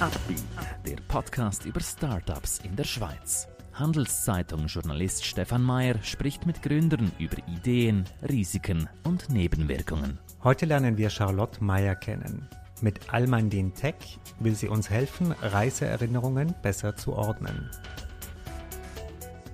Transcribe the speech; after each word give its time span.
Upbeat, 0.00 0.42
der 0.86 0.96
Podcast 1.08 1.66
über 1.66 1.80
Startups 1.80 2.60
in 2.60 2.74
der 2.74 2.84
Schweiz. 2.84 3.46
Handelszeitung-Journalist 3.74 5.26
Stefan 5.26 5.62
Mayer 5.62 6.02
spricht 6.02 6.46
mit 6.46 6.62
Gründern 6.62 7.12
über 7.18 7.36
Ideen, 7.46 8.06
Risiken 8.26 8.88
und 9.04 9.28
Nebenwirkungen. 9.28 10.18
Heute 10.42 10.64
lernen 10.64 10.96
wir 10.96 11.10
Charlotte 11.10 11.62
Mayer 11.62 11.96
kennen. 11.96 12.48
Mit 12.80 13.12
Almandin 13.12 13.74
Tech 13.74 14.18
will 14.38 14.54
sie 14.54 14.68
uns 14.68 14.88
helfen, 14.88 15.32
Reiseerinnerungen 15.32 16.54
besser 16.62 16.96
zu 16.96 17.12
ordnen. 17.12 17.68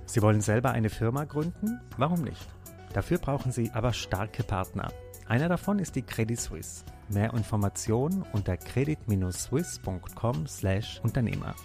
Sie 0.05 0.21
wollen 0.21 0.39
selber 0.39 0.71
eine 0.71 0.89
Firma 0.89 1.25
gründen? 1.25 1.81
Warum 1.97 2.21
nicht? 2.21 2.47
Dafür 2.93 3.17
brauchen 3.17 3.51
Sie 3.51 3.69
aber 3.71 3.91
starke 3.91 4.43
Partner. 4.43 4.93
Einer 5.27 5.49
davon 5.49 5.79
ist 5.79 5.97
die 5.97 6.03
Credit 6.03 6.39
Suisse. 6.39 6.85
Mehr 7.09 7.33
Informationen 7.33 8.23
unter 8.33 8.57
credit-swiss.com/Unternehmer. 8.57 11.55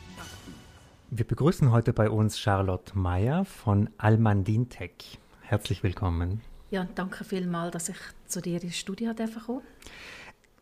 Wir 1.11 1.27
begrüßen 1.27 1.71
heute 1.71 1.93
bei 1.93 2.09
uns 2.09 2.39
Charlotte 2.39 2.99
Meyer 2.99 3.45
von 3.45 3.91
Almandin 3.99 4.69
Tech. 4.69 5.19
Herzlich 5.41 5.83
willkommen. 5.83 6.41
Ja, 6.71 6.87
danke 6.95 7.25
vielmals, 7.25 7.73
dass 7.73 7.89
ich 7.91 7.99
zu 8.27 8.41
dir 8.41 8.63
ins 8.63 8.79
Studio 8.79 9.13
kommen 9.15 9.63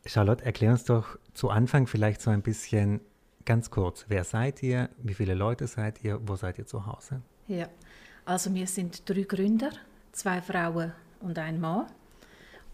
Charlotte, 0.06 0.44
erklär 0.44 0.72
uns 0.72 0.84
doch 0.84 1.18
zu 1.34 1.50
Anfang 1.50 1.86
vielleicht 1.86 2.20
so 2.20 2.30
ein 2.30 2.42
bisschen 2.42 3.00
ganz 3.44 3.70
kurz, 3.70 4.06
wer 4.08 4.24
seid 4.24 4.62
ihr, 4.62 4.90
wie 5.02 5.14
viele 5.14 5.34
Leute 5.34 5.66
seid 5.66 6.02
ihr, 6.04 6.20
wo 6.26 6.36
seid 6.36 6.58
ihr 6.58 6.66
zu 6.66 6.86
Hause? 6.86 7.22
Ja, 7.48 7.68
also 8.24 8.54
wir 8.54 8.66
sind 8.66 9.08
drei 9.08 9.22
Gründer, 9.22 9.70
zwei 10.12 10.40
Frauen 10.40 10.92
und 11.20 11.38
ein 11.38 11.60
Mann. 11.60 11.86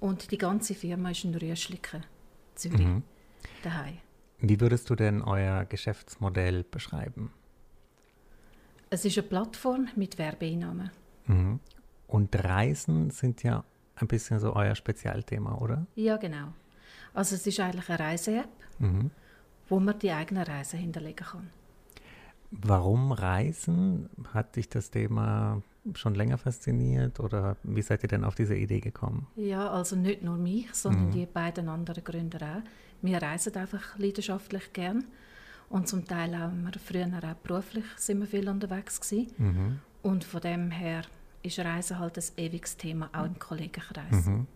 Und 0.00 0.30
die 0.30 0.38
ganze 0.38 0.74
Firma 0.74 1.10
ist 1.10 1.24
in 1.24 1.34
Rüschliken, 1.34 2.04
Zürich, 2.54 2.86
mhm. 2.86 3.02
daheim. 3.62 3.98
Wie 4.38 4.60
würdest 4.60 4.90
du 4.90 4.94
denn 4.94 5.22
euer 5.22 5.64
Geschäftsmodell 5.64 6.64
beschreiben? 6.64 7.32
Es 8.90 9.04
ist 9.04 9.18
eine 9.18 9.26
Plattform 9.26 9.88
mit 9.96 10.18
Werbeeinnahmen. 10.18 10.90
Mhm. 11.26 11.60
Und 12.06 12.44
Reisen 12.44 13.10
sind 13.10 13.42
ja 13.42 13.64
ein 13.96 14.06
bisschen 14.06 14.38
so 14.38 14.54
euer 14.54 14.74
Spezialthema, 14.74 15.56
oder? 15.56 15.86
Ja, 15.94 16.18
genau. 16.18 16.52
Also 17.14 17.34
es 17.34 17.46
ist 17.46 17.58
eigentlich 17.58 17.88
eine 17.88 17.98
Reise-App, 17.98 18.48
mhm. 18.78 19.10
wo 19.68 19.80
man 19.80 19.98
die 19.98 20.12
eigene 20.12 20.46
Reise 20.46 20.76
hinterlegen 20.76 21.26
kann. 21.26 21.50
Warum 22.50 23.10
Reisen? 23.10 24.08
Hat 24.32 24.56
dich 24.56 24.68
das 24.68 24.90
Thema 24.90 25.62
schon 25.94 26.14
länger 26.14 26.38
fasziniert 26.38 27.20
oder 27.20 27.56
wie 27.62 27.82
seid 27.82 28.02
ihr 28.02 28.08
denn 28.08 28.24
auf 28.24 28.34
diese 28.34 28.56
Idee 28.56 28.80
gekommen? 28.80 29.26
Ja, 29.36 29.70
also 29.70 29.96
nicht 29.96 30.22
nur 30.22 30.36
mich, 30.36 30.72
sondern 30.74 31.06
mhm. 31.06 31.10
die 31.12 31.26
beiden 31.26 31.68
anderen 31.68 32.02
Gründer 32.02 32.42
auch. 32.42 32.62
Wir 33.02 33.22
reisen 33.22 33.54
einfach 33.56 33.98
leidenschaftlich 33.98 34.72
gern 34.72 35.04
und 35.68 35.88
zum 35.88 36.06
Teil 36.06 36.34
auch 36.34 36.50
wir 36.52 36.80
früher 36.80 37.06
auch 37.06 37.34
beruflich 37.36 37.84
sind 37.96 38.20
wir 38.20 38.26
viel 38.26 38.48
unterwegs 38.48 39.00
gewesen. 39.00 39.34
Mhm. 39.38 39.78
Und 40.02 40.24
von 40.24 40.40
dem 40.40 40.70
her 40.70 41.02
ist 41.42 41.58
Reisen 41.58 41.98
halt 41.98 42.18
ein 42.18 42.24
ewiges 42.36 42.76
Thema, 42.76 43.10
auch 43.12 43.24
im 43.24 43.38
Kollegenkreis. 43.38 44.26
Mhm. 44.26 44.46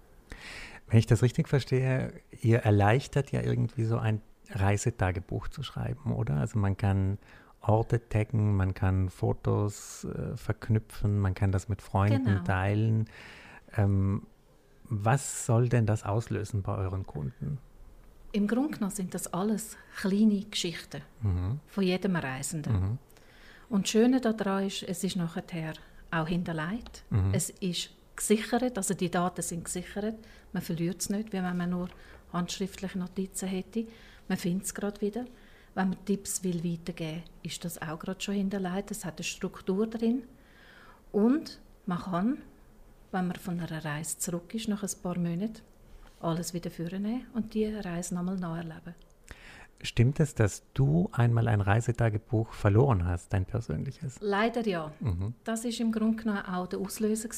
Wenn 0.88 0.98
ich 0.98 1.06
das 1.06 1.22
richtig 1.22 1.48
verstehe, 1.48 2.12
ihr 2.40 2.58
erleichtert 2.60 3.30
ja 3.30 3.42
irgendwie 3.42 3.84
so 3.84 3.98
ein 3.98 4.20
Reisetagebuch 4.50 5.48
zu 5.48 5.62
schreiben, 5.62 6.12
oder? 6.12 6.34
Also 6.34 6.58
man 6.58 6.76
kann 6.76 7.18
Orte 7.60 8.08
taggen, 8.08 8.56
man 8.56 8.74
kann 8.74 9.10
Fotos 9.10 10.04
äh, 10.04 10.36
verknüpfen, 10.36 11.18
man 11.18 11.34
kann 11.34 11.52
das 11.52 11.68
mit 11.68 11.82
Freunden 11.82 12.24
genau. 12.24 12.44
teilen. 12.44 13.06
Ähm, 13.76 14.22
was 14.84 15.46
soll 15.46 15.68
denn 15.68 15.86
das 15.86 16.04
auslösen 16.04 16.62
bei 16.62 16.76
euren 16.76 17.06
Kunden? 17.06 17.58
Im 18.32 18.46
Grunde 18.46 18.74
genommen 18.74 18.94
sind 18.94 19.14
das 19.14 19.32
alles 19.32 19.76
kleine 19.96 20.44
Geschichten 20.44 21.02
mhm. 21.22 21.60
von 21.66 21.84
jedem 21.84 22.16
Reisenden. 22.16 22.72
Mhm. 22.72 22.98
Und 23.68 23.84
das 23.84 23.90
Schöne 23.90 24.20
daran 24.20 24.66
ist, 24.66 24.82
es 24.82 25.04
ist 25.04 25.16
nachher 25.16 25.74
auch 26.10 26.26
hinterlegt. 26.26 27.04
Mhm. 27.10 27.30
Es 27.32 27.50
ist 27.50 27.90
gesichert, 28.16 28.76
also 28.76 28.94
die 28.94 29.10
Daten 29.10 29.42
sind 29.42 29.64
gesichert. 29.64 30.16
Man 30.52 30.62
verliert 30.62 31.00
es 31.00 31.10
nicht, 31.10 31.32
wie 31.32 31.42
wenn 31.42 31.56
man 31.56 31.70
nur 31.70 31.88
handschriftliche 32.32 32.98
Notizen 32.98 33.48
hätte. 33.48 33.86
Man 34.28 34.38
findet 34.38 34.66
es 34.66 34.74
gerade 34.74 35.00
wieder. 35.00 35.24
Wenn 35.74 35.90
man 35.90 36.04
Tipps 36.04 36.42
will 36.42 36.64
weitergeben 36.64 37.22
will, 37.22 37.22
ist 37.42 37.64
das 37.64 37.80
auch 37.80 37.98
gerade 37.98 38.20
schon 38.20 38.34
hinterlegt. 38.34 38.90
Es 38.90 39.04
hat 39.04 39.18
eine 39.18 39.24
Struktur 39.24 39.86
drin. 39.86 40.24
Und 41.12 41.60
man 41.86 41.98
kann, 41.98 42.38
wenn 43.12 43.28
man 43.28 43.36
von 43.36 43.60
einer 43.60 43.84
Reise 43.84 44.18
zurück 44.18 44.54
ist, 44.54 44.68
nach 44.68 44.82
ein 44.82 44.90
paar 45.02 45.18
Monaten, 45.18 45.62
alles 46.20 46.52
wieder 46.54 46.70
vornehmen 46.70 47.26
und 47.34 47.54
die 47.54 47.66
Reise 47.66 48.14
nochmal 48.14 48.36
neu 48.36 48.58
erleben. 48.58 48.94
Stimmt 49.82 50.20
es, 50.20 50.34
dass 50.34 50.62
du 50.74 51.08
einmal 51.12 51.48
ein 51.48 51.62
Reisetagebuch 51.62 52.52
verloren 52.52 53.06
hast, 53.06 53.32
dein 53.32 53.46
persönliches? 53.46 54.18
Leider 54.20 54.66
ja. 54.66 54.92
Mhm. 55.00 55.32
Das 55.44 55.64
ist 55.64 55.80
im 55.80 55.90
Grunde 55.90 56.22
genommen 56.22 56.44
auch 56.44 56.66
der 56.66 56.80
Auslöser 56.80 57.30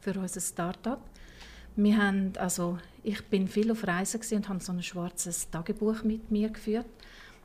für 0.00 0.18
unser 0.18 0.40
Startup. 0.40 1.00
Wir 1.74 1.96
haben, 1.96 2.32
also 2.36 2.78
ich 3.02 3.24
bin 3.24 3.48
viel 3.48 3.70
auf 3.72 3.86
Reisen 3.86 4.20
und 4.36 4.48
habe 4.50 4.60
so 4.60 4.72
ein 4.72 4.82
schwarzes 4.82 5.48
Tagebuch 5.48 6.02
mit 6.02 6.30
mir 6.30 6.50
geführt. 6.50 6.86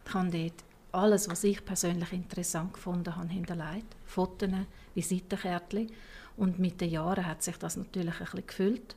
Ich 0.08 0.14
habe 0.14 0.30
dort 0.30 0.64
alles, 0.94 1.30
was 1.30 1.44
ich 1.44 1.66
persönlich 1.66 2.14
interessant 2.14 2.74
gefunden 2.74 3.16
habe, 3.16 3.28
hinterlegt. 3.28 3.96
Fotos, 4.06 4.50
Visitenkärtchen. 4.96 5.92
Und 6.38 6.60
mit 6.60 6.80
den 6.80 6.92
Jahren 6.92 7.26
hat 7.26 7.44
sich 7.44 7.58
das 7.58 7.76
natürlich 7.76 8.14
ein 8.14 8.26
bisschen 8.26 8.48
gefüllt. 8.48 8.96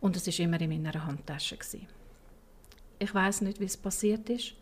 Und 0.00 0.16
es 0.16 0.26
war 0.26 0.44
immer 0.44 0.60
in 0.60 0.82
meiner 0.82 1.06
Handtasche. 1.06 1.56
Gewesen. 1.56 1.86
Ich 2.98 3.14
weiß 3.14 3.40
nicht, 3.42 3.60
wie 3.60 3.64
es 3.64 3.76
passiert 3.76 4.28
ist, 4.28 4.54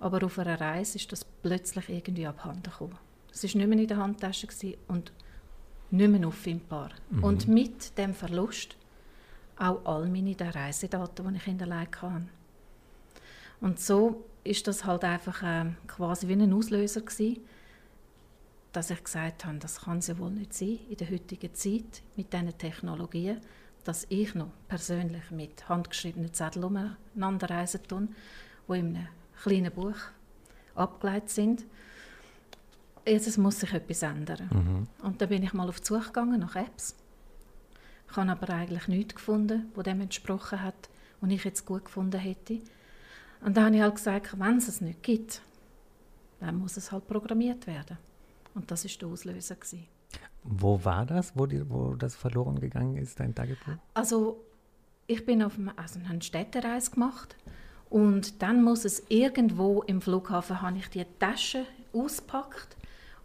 aber 0.00 0.24
auf 0.24 0.38
einer 0.38 0.60
Reise 0.60 0.96
ist 0.96 1.12
das 1.12 1.24
plötzlich 1.24 1.88
irgendwie 1.88 2.26
abhanden 2.26 2.62
gekommen. 2.62 2.98
Es 3.32 3.42
war 3.42 3.58
nicht 3.58 3.68
mehr 3.68 3.78
in 3.78 3.88
der 3.88 3.96
Handtasche 3.98 4.48
und 4.88 5.12
nicht 5.90 6.10
mehr 6.10 6.26
auffindbar. 6.26 6.90
Mhm. 7.10 7.24
Und 7.24 7.48
mit 7.48 7.98
dem 7.98 8.14
Verlust 8.14 8.76
auch 9.56 9.84
all 9.84 10.08
meine 10.08 10.36
Reisedaten, 10.38 11.28
die 11.28 11.36
ich 11.36 11.44
hinterlegt 11.44 12.00
habe. 12.00 12.26
Und 13.60 13.80
so 13.80 14.24
ist 14.44 14.66
das 14.66 14.84
halt 14.84 15.04
einfach 15.04 15.42
äh, 15.42 15.72
quasi 15.86 16.28
wie 16.28 16.34
ein 16.34 16.52
Auslöser 16.52 17.00
gewesen, 17.00 17.40
dass 18.72 18.90
ich 18.90 19.02
gesagt 19.02 19.44
habe, 19.44 19.58
das 19.58 19.82
kann 19.82 19.98
es 19.98 20.08
ja 20.08 20.18
wohl 20.18 20.30
nicht 20.30 20.52
sein 20.52 20.78
in 20.88 20.96
der 20.96 21.10
heutigen 21.10 21.54
Zeit 21.54 22.02
mit 22.16 22.32
diesen 22.32 22.58
Technologien, 22.58 23.40
dass 23.84 24.06
ich 24.08 24.34
noch 24.34 24.50
persönlich 24.68 25.30
mit 25.30 25.68
handgeschriebenen 25.68 26.34
Zetteln 26.34 26.64
umeinander 26.64 27.50
reisen 27.50 27.80
tue, 27.86 28.08
die 28.68 28.78
in 28.78 28.96
einem 28.96 29.08
kleinen 29.42 29.72
Buch 29.72 29.96
abgeleitet 30.74 31.30
sind. 31.30 31.64
Jetzt 33.06 33.36
muss 33.38 33.60
sich 33.60 33.72
etwas 33.72 34.02
ändern. 34.02 34.48
Mhm. 34.50 35.06
Und 35.06 35.20
da 35.20 35.26
bin 35.26 35.42
ich 35.42 35.52
mal 35.52 35.68
auf 35.68 35.80
die 35.80 35.86
Suche 35.86 36.06
gegangen 36.06 36.40
nach 36.40 36.56
Apps. 36.56 36.96
Ich 38.10 38.16
habe 38.16 38.30
aber 38.30 38.52
eigentlich 38.52 38.88
nichts 38.88 39.14
gefunden, 39.14 39.70
wo 39.74 39.82
dem 39.82 40.00
entsprochen 40.00 40.62
hat, 40.62 40.88
und 41.20 41.30
ich 41.30 41.44
jetzt 41.44 41.64
gut 41.64 41.86
gefunden 41.86 42.20
hätte. 42.20 42.60
Und 43.44 43.58
dann 43.58 43.66
habe 43.66 43.76
ich 43.76 43.82
halt 43.82 43.94
gesagt, 43.96 44.40
wenn 44.40 44.56
es 44.56 44.68
es 44.68 44.80
nicht 44.80 45.02
gibt, 45.02 45.42
dann 46.40 46.56
muss 46.56 46.78
es 46.78 46.90
halt 46.90 47.06
programmiert 47.06 47.66
werden. 47.66 47.98
Und 48.54 48.70
das 48.70 48.84
war 48.84 48.90
der 48.98 49.08
Auslöser. 49.08 49.56
Gewesen. 49.56 49.86
Wo 50.42 50.82
war 50.82 51.04
das, 51.04 51.36
wo, 51.36 51.44
die, 51.44 51.68
wo 51.68 51.94
das 51.94 52.16
verloren 52.16 52.58
gegangen 52.58 52.96
ist, 52.96 53.20
dein 53.20 53.34
Tagebuch? 53.34 53.74
Also 53.92 54.42
ich 55.06 55.26
bin 55.26 55.42
auf 55.42 55.58
eine, 55.58 55.76
also 55.76 56.00
eine 56.08 56.22
Städtereise 56.22 56.92
gemacht 56.92 57.36
und 57.90 58.42
dann 58.42 58.62
muss 58.62 58.86
es 58.86 59.02
irgendwo 59.08 59.82
im 59.82 60.00
Flughafen, 60.00 60.62
habe 60.62 60.78
ich 60.78 60.88
die 60.88 61.04
Tasche 61.18 61.66
ausgepackt 61.92 62.76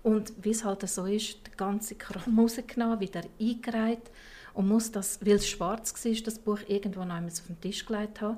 und 0.03 0.33
wie 0.41 0.51
es 0.51 0.65
halt 0.65 0.87
so 0.87 1.05
ist, 1.05 1.47
die 1.47 1.57
ganze 1.57 1.95
Kram 1.95 2.39
rausgenommen, 2.39 2.99
wieder 2.99 3.21
eingereiht 3.39 4.11
und 4.53 4.67
muss 4.67 4.91
das, 4.91 5.19
weil 5.25 5.35
es 5.35 5.47
schwarz 5.47 5.93
war, 5.93 6.13
das 6.23 6.39
Buch 6.39 6.59
irgendwo 6.67 7.05
noch 7.05 7.15
einmal 7.15 7.31
auf 7.31 7.47
den 7.47 7.59
Tisch 7.61 7.85
gelegt 7.85 8.21
haben 8.21 8.37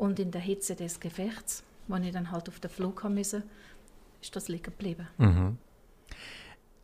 und 0.00 0.18
in 0.18 0.30
der 0.30 0.40
Hitze 0.40 0.74
des 0.74 0.98
Gefechts, 0.98 1.62
wo 1.86 1.96
ich 1.96 2.10
dann 2.10 2.32
halt 2.32 2.48
auf 2.48 2.58
den 2.58 2.70
Flug 2.70 3.04
haben 3.04 3.16
musste, 3.16 3.42
ist 4.22 4.34
das 4.34 4.48
liegen 4.48 4.64
geblieben. 4.64 5.06
Mhm. 5.18 5.58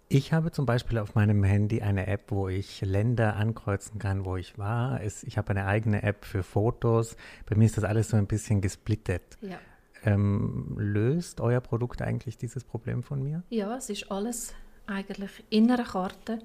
Ich 0.09 0.33
habe 0.33 0.53
zum 0.53 0.67
Beispiel 0.67 0.99
auf 0.99 1.15
meinem 1.15 1.43
Handy 1.43 1.81
eine 1.81 2.07
App, 2.07 2.31
wo 2.31 2.49
ich 2.49 2.83
Länder 2.83 3.37
ankreuzen 3.37 3.99
kann, 3.99 4.25
wo 4.25 4.37
ich 4.37 4.59
war. 4.59 5.03
ich 5.03 5.37
habe 5.37 5.51
eine 5.51 5.67
eigene 5.67 6.03
App 6.03 6.25
für 6.25 6.43
Fotos. 6.43 7.17
Bei 7.47 7.57
mir 7.57 7.65
ist 7.65 7.77
das 7.77 7.85
alles 7.85 8.11
so 8.11 8.17
ein 8.17 8.27
bisschen 8.27 8.61
gesplittet. 8.61 9.23
Ja. 9.41 9.59
Ähm, 10.05 10.77
löst 10.79 11.41
euer 11.41 11.61
Produkt 11.61 12.03
eigentlich 12.03 12.37
dieses 12.37 12.63
Problem 12.63 13.03
von 13.03 13.23
mir? 13.23 13.43
Ja, 13.49 13.77
es 13.77 13.91
ist 13.91 14.11
alles 14.13 14.55
eigentlich 14.87 15.43
in 15.51 15.71
einer 15.71 15.85
Karte, 15.85 16.39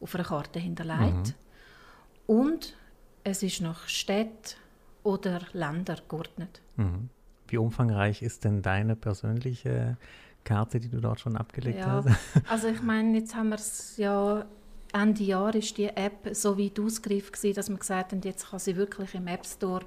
auf 0.00 0.14
einer 0.14 0.24
Karte 0.24 0.60
hinterlegt. 0.60 1.34
Mhm. 2.28 2.34
Und 2.36 2.76
es 3.24 3.42
ist 3.42 3.62
nach 3.62 3.88
Städten, 3.88 4.54
oder 5.08 5.40
Länder 5.54 5.96
geordnet. 6.06 6.60
Mhm. 6.76 7.08
Wie 7.48 7.56
umfangreich 7.56 8.20
ist 8.20 8.44
denn 8.44 8.60
deine 8.60 8.94
persönliche 8.94 9.96
Karte, 10.44 10.80
die 10.80 10.90
du 10.90 11.00
dort 11.00 11.20
schon 11.20 11.36
abgelegt 11.36 11.78
ja, 11.78 12.04
hast? 12.04 12.08
also 12.48 12.68
ich 12.68 12.82
meine, 12.82 13.16
jetzt 13.18 13.34
haben 13.34 13.48
wir 13.48 13.56
es 13.56 13.96
ja 13.96 14.44
Ende 14.92 15.24
Jahr 15.24 15.54
ist 15.54 15.76
die 15.76 15.88
App 15.88 16.28
so 16.32 16.58
weit 16.58 16.78
ausgereift 16.80 17.32
gewesen, 17.32 17.54
dass 17.54 17.68
wir 17.68 17.76
gesagt 17.76 18.12
haben, 18.12 18.20
jetzt 18.22 18.50
kann 18.50 18.58
sie 18.58 18.76
wirklich 18.76 19.14
im 19.14 19.26
App 19.26 19.46
Store 19.46 19.84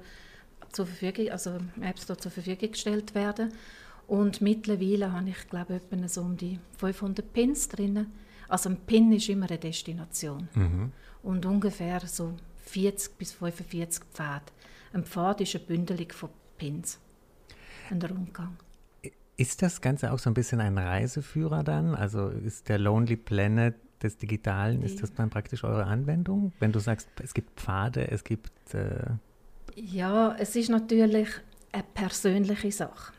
zur 0.70 0.86
Verfügung, 0.86 1.30
also 1.30 1.56
im 1.76 1.82
App 1.82 1.98
Store 1.98 2.18
zur 2.18 2.30
Verfügung 2.30 2.70
gestellt 2.70 3.14
werden. 3.14 3.52
Und 4.06 4.40
mittlerweile 4.40 5.12
habe 5.12 5.28
ich, 5.28 5.48
glaube 5.48 5.76
ich, 5.76 5.82
etwa 5.82 6.08
so 6.08 6.22
um 6.22 6.36
die 6.36 6.58
500 6.78 7.32
Pins 7.32 7.68
drin. 7.68 8.06
Also 8.48 8.70
ein 8.70 8.76
Pin 8.76 9.12
ist 9.12 9.28
immer 9.28 9.48
eine 9.48 9.58
Destination. 9.58 10.48
Mhm. 10.54 10.92
Und 11.22 11.46
ungefähr 11.46 12.00
so 12.06 12.34
40 12.62 13.18
bis 13.18 13.32
45 13.32 14.04
Pfade. 14.12 14.44
Ein 14.92 15.04
Pfad 15.04 15.40
ist 15.40 15.54
eine 15.54 15.64
Bündelung 15.64 16.10
von 16.12 16.28
Pins. 16.58 16.98
Ein 17.90 18.02
Rundgang. 18.02 18.56
Ist 19.36 19.62
das 19.62 19.80
Ganze 19.80 20.12
auch 20.12 20.18
so 20.18 20.30
ein 20.30 20.34
bisschen 20.34 20.60
ein 20.60 20.76
Reiseführer 20.76 21.64
dann? 21.64 21.94
Also 21.94 22.28
ist 22.28 22.68
der 22.68 22.78
Lonely 22.78 23.16
Planet 23.16 23.74
des 24.02 24.18
Digitalen, 24.18 24.80
Die. 24.80 24.86
ist 24.86 25.02
das 25.02 25.12
dann 25.14 25.30
praktisch 25.30 25.64
eure 25.64 25.84
Anwendung? 25.84 26.52
Wenn 26.60 26.72
du 26.72 26.78
sagst, 26.78 27.08
es 27.22 27.32
gibt 27.34 27.58
Pfade, 27.58 28.10
es 28.10 28.24
gibt... 28.24 28.74
Äh 28.74 29.12
ja, 29.74 30.36
es 30.38 30.54
ist 30.54 30.68
natürlich 30.68 31.28
eine 31.72 31.84
persönliche 31.94 32.70
Sache. 32.70 33.12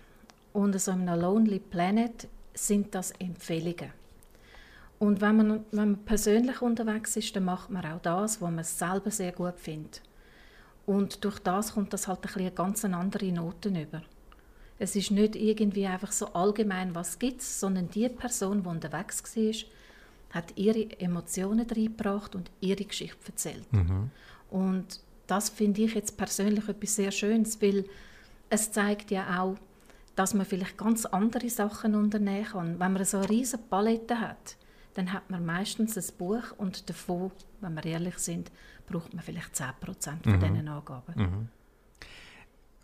Und 0.51 0.79
so 0.79 0.91
einem 0.91 1.19
Lonely 1.19 1.59
Planet 1.59 2.27
sind 2.53 2.93
das 2.93 3.11
Empfehlungen. 3.19 3.91
Und 4.99 5.19
wenn 5.19 5.35
man, 5.37 5.65
wenn 5.71 5.89
man 5.89 6.05
persönlich 6.05 6.61
unterwegs 6.61 7.17
ist, 7.17 7.35
dann 7.35 7.45
macht 7.45 7.71
man 7.71 7.85
auch 7.85 8.01
das, 8.01 8.39
was 8.41 8.51
man 8.51 8.63
selber 8.63 9.09
sehr 9.09 9.31
gut 9.31 9.59
findet. 9.59 10.01
Und 10.85 11.23
durch 11.23 11.39
das 11.39 11.73
kommt 11.73 11.93
das 11.93 12.07
halt 12.07 12.19
ein 12.23 12.41
eine 12.41 12.51
ganz 12.51 12.83
andere 12.83 13.31
Noten 13.31 13.75
über. 13.75 14.01
Es 14.79 14.95
ist 14.95 15.11
nicht 15.11 15.35
irgendwie 15.35 15.85
einfach 15.85 16.11
so 16.11 16.27
allgemein, 16.33 16.93
was 16.93 17.19
gibt 17.19 17.41
sondern 17.41 17.89
die 17.89 18.09
Person, 18.09 18.63
die 18.63 18.69
unterwegs 18.69 19.23
war, 19.35 19.53
hat 20.31 20.57
ihre 20.57 20.99
Emotionen 20.99 21.69
reingebracht 21.69 22.35
und 22.35 22.49
ihre 22.59 22.83
Geschichte 22.83 23.17
erzählt. 23.27 23.71
Mhm. 23.71 24.09
Und 24.49 24.99
das 25.27 25.49
finde 25.49 25.83
ich 25.83 25.93
jetzt 25.93 26.17
persönlich 26.17 26.67
etwas 26.67 26.95
sehr 26.95 27.11
Schönes, 27.11 27.61
weil 27.61 27.85
es 28.49 28.71
zeigt 28.71 29.11
ja 29.11 29.41
auch, 29.41 29.55
dass 30.15 30.33
man 30.33 30.45
vielleicht 30.45 30.77
ganz 30.77 31.05
andere 31.05 31.49
Sachen 31.49 31.95
unternehmen 31.95 32.45
kann. 32.45 32.79
Wenn 32.79 32.93
man 32.93 33.05
so 33.05 33.17
eine 33.17 33.29
riesige 33.29 33.63
Palette 33.63 34.19
hat, 34.19 34.57
dann 34.95 35.11
hat 35.11 35.29
man 35.29 35.45
meistens 35.45 35.97
ein 35.97 36.17
Buch 36.17 36.43
und 36.57 36.89
davon, 36.89 37.31
wenn 37.61 37.75
wir 37.75 37.85
ehrlich 37.85 38.17
sind, 38.19 38.51
braucht 38.87 39.13
man 39.13 39.23
vielleicht 39.23 39.55
10% 39.55 40.23
von 40.23 40.33
mhm. 40.33 40.39
diesen 40.39 40.67
Angaben. 40.67 41.13
Mhm. 41.15 41.49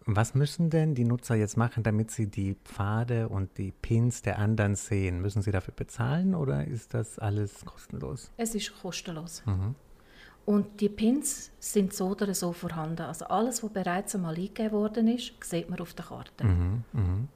Was 0.06 0.34
müssen 0.34 0.72
denn 0.72 0.96
die 0.96 1.04
Nutzer 1.04 1.36
jetzt 1.36 1.56
machen, 1.56 1.84
damit 1.84 2.10
sie 2.10 2.28
die 2.28 2.56
Pfade 2.66 3.30
und 3.30 3.58
die 3.58 3.72
Pins 3.72 4.24
der 4.24 4.40
anderen 4.40 4.76
sehen? 4.76 5.22
Müssen 5.22 5.44
sie 5.44 5.52
dafür 5.52 5.74
bezahlen 5.76 6.34
oder 6.34 6.66
ist 6.66 6.96
das 6.96 7.20
alles 7.20 7.64
kostenlos? 7.64 8.32
Es 8.38 8.56
ist 8.56 8.74
kostenlos. 8.82 9.44
Mhm. 9.46 9.76
Und 10.46 10.82
die 10.82 10.90
Pins 10.90 11.52
sind 11.60 11.94
so 11.94 12.08
oder 12.08 12.34
so 12.34 12.54
vorhanden. 12.54 13.04
Also 13.04 13.26
alles, 13.26 13.62
was 13.62 13.72
bereits 13.72 14.16
einmal 14.16 14.34
eingegeben 14.34 14.72
worden 14.72 15.08
ist, 15.08 15.34
sieht 15.44 15.70
man 15.70 15.80
auf 15.80 15.94
der 15.94 16.06
Karte. 16.06 16.44
Mhm, 16.44 16.84
mh. 16.92 17.28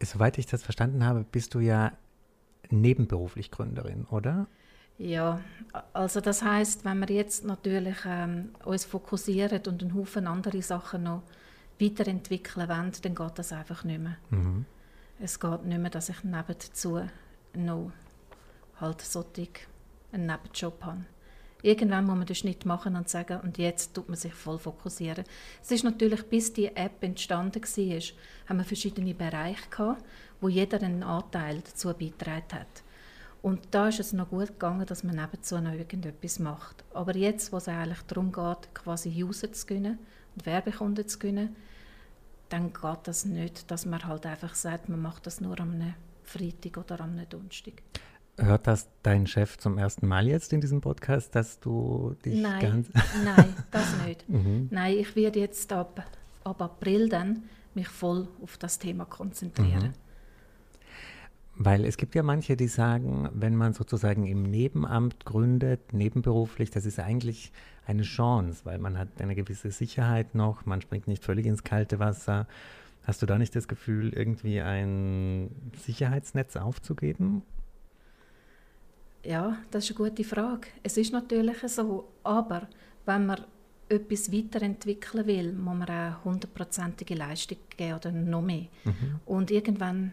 Soweit 0.00 0.38
ich 0.38 0.46
das 0.46 0.62
verstanden 0.62 1.04
habe, 1.04 1.26
bist 1.30 1.54
du 1.54 1.58
ja 1.58 1.92
nebenberuflich 2.70 3.50
Gründerin, 3.50 4.06
oder? 4.06 4.46
Ja, 4.98 5.40
also 5.92 6.20
das 6.20 6.42
heißt, 6.42 6.84
wenn 6.84 7.00
wir 7.00 7.14
jetzt 7.14 7.44
natürlich 7.44 7.96
ähm, 8.06 8.50
uns 8.64 8.84
fokussieren 8.84 9.60
und 9.66 9.82
einen 9.82 9.94
Haufen 9.94 10.26
andere 10.26 10.62
Sachen 10.62 11.04
noch 11.04 11.22
weiterentwickeln 11.80 12.68
wollen, 12.68 12.92
dann 13.02 13.14
geht 13.14 13.38
das 13.38 13.52
einfach 13.52 13.82
nicht 13.84 14.00
mehr. 14.00 14.16
Mhm. 14.30 14.66
Es 15.18 15.40
geht 15.40 15.64
nicht 15.64 15.80
mehr, 15.80 15.90
dass 15.90 16.08
ich 16.08 16.22
nebenzu 16.22 17.00
noch 17.54 17.90
halt 18.80 19.00
solche 19.00 19.48
einen 20.12 20.26
Nebenjob 20.26 20.84
habe. 20.84 21.04
Irgendwann 21.62 22.04
muss 22.04 22.16
man 22.16 22.26
den 22.26 22.36
Schnitt 22.36 22.66
machen 22.66 22.94
und 22.94 23.08
sagen, 23.08 23.40
und 23.40 23.56
jetzt 23.56 23.94
tut 23.94 24.08
man 24.08 24.18
sich 24.18 24.34
voll 24.34 24.58
fokussieren. 24.58 25.24
Es 25.62 25.70
ist 25.70 25.82
natürlich, 25.82 26.22
bis 26.24 26.52
die 26.52 26.66
App 26.66 27.02
entstanden 27.02 27.62
war, 27.62 28.02
haben 28.48 28.58
wir 28.58 28.64
verschiedene 28.64 29.14
Bereiche 29.14 29.70
gehabt, 29.70 30.04
wo 30.40 30.48
jeder 30.48 30.82
einen 30.82 31.02
Anteil 31.02 31.62
dazu 31.62 31.88
beigetragen 31.88 32.52
hat. 32.52 32.83
Und 33.44 33.60
da 33.72 33.88
ist 33.88 34.00
es 34.00 34.14
noch 34.14 34.30
gut 34.30 34.46
gegangen, 34.46 34.86
dass 34.86 35.04
man 35.04 35.16
nebenzu 35.16 35.60
noch 35.60 35.74
irgendetwas 35.74 36.38
macht. 36.38 36.82
Aber 36.94 37.14
jetzt, 37.14 37.52
wo 37.52 37.58
es 37.58 37.68
eigentlich 37.68 38.00
darum 38.06 38.32
geht, 38.32 38.74
quasi 38.74 39.22
User 39.22 39.52
zu 39.52 39.66
gewinnen 39.66 39.98
und 40.34 40.46
Werbekunden 40.46 41.06
zu 41.06 41.18
gewinnen, 41.18 41.54
dann 42.48 42.72
geht 42.72 42.98
das 43.02 43.26
nicht, 43.26 43.70
dass 43.70 43.84
man 43.84 44.02
halt 44.02 44.24
einfach 44.24 44.54
sagt, 44.54 44.88
man 44.88 45.02
macht 45.02 45.26
das 45.26 45.42
nur 45.42 45.60
am 45.60 45.94
Freitag 46.22 46.78
oder 46.78 46.98
am 47.02 47.20
Donnerstag. 47.28 47.82
Hört 48.38 48.66
das 48.66 48.88
dein 49.02 49.26
Chef 49.26 49.58
zum 49.58 49.76
ersten 49.76 50.06
Mal 50.06 50.26
jetzt 50.26 50.54
in 50.54 50.62
diesem 50.62 50.80
Podcast, 50.80 51.34
dass 51.34 51.60
du 51.60 52.16
dich 52.24 52.40
nein, 52.40 52.60
ganz... 52.62 52.88
nein, 53.26 53.54
das 53.70 53.94
nicht. 54.06 54.26
Mhm. 54.30 54.68
Nein, 54.70 54.96
ich 54.96 55.14
werde 55.16 55.40
jetzt 55.40 55.70
ab, 55.70 56.02
ab 56.44 56.62
April 56.62 57.10
dann 57.10 57.42
mich 57.74 57.88
voll 57.88 58.26
auf 58.42 58.56
das 58.56 58.78
Thema 58.78 59.04
konzentrieren. 59.04 59.88
Mhm. 59.88 60.03
Weil 61.56 61.84
es 61.84 61.96
gibt 61.96 62.14
ja 62.16 62.22
manche, 62.22 62.56
die 62.56 62.66
sagen, 62.66 63.28
wenn 63.32 63.54
man 63.54 63.74
sozusagen 63.74 64.26
im 64.26 64.42
Nebenamt 64.42 65.24
gründet, 65.24 65.92
nebenberuflich, 65.92 66.70
das 66.70 66.84
ist 66.84 66.98
eigentlich 66.98 67.52
eine 67.86 68.02
Chance, 68.02 68.62
weil 68.64 68.78
man 68.78 68.98
hat 68.98 69.08
eine 69.20 69.36
gewisse 69.36 69.70
Sicherheit 69.70 70.34
noch, 70.34 70.66
man 70.66 70.80
springt 70.80 71.06
nicht 71.06 71.22
völlig 71.22 71.46
ins 71.46 71.62
kalte 71.62 72.00
Wasser. 72.00 72.48
Hast 73.04 73.22
du 73.22 73.26
da 73.26 73.38
nicht 73.38 73.54
das 73.54 73.68
Gefühl, 73.68 74.12
irgendwie 74.14 74.60
ein 74.60 75.50
Sicherheitsnetz 75.84 76.56
aufzugeben? 76.56 77.42
Ja, 79.22 79.58
das 79.70 79.84
ist 79.88 79.96
eine 79.96 80.08
gute 80.08 80.24
Frage. 80.24 80.68
Es 80.82 80.96
ist 80.96 81.12
natürlich 81.12 81.58
so, 81.66 82.08
aber 82.24 82.68
wenn 83.06 83.26
man 83.26 83.40
etwas 83.88 84.32
weiterentwickeln 84.32 85.26
will, 85.26 85.52
muss 85.52 85.76
man 85.76 85.88
auch 85.88 86.24
hundertprozentige 86.24 87.14
Leistung 87.14 87.58
geben 87.76 87.94
oder 87.94 88.10
noch 88.10 88.42
mehr. 88.42 88.66
Mhm. 88.84 89.20
Und 89.26 89.50
irgendwann 89.50 90.12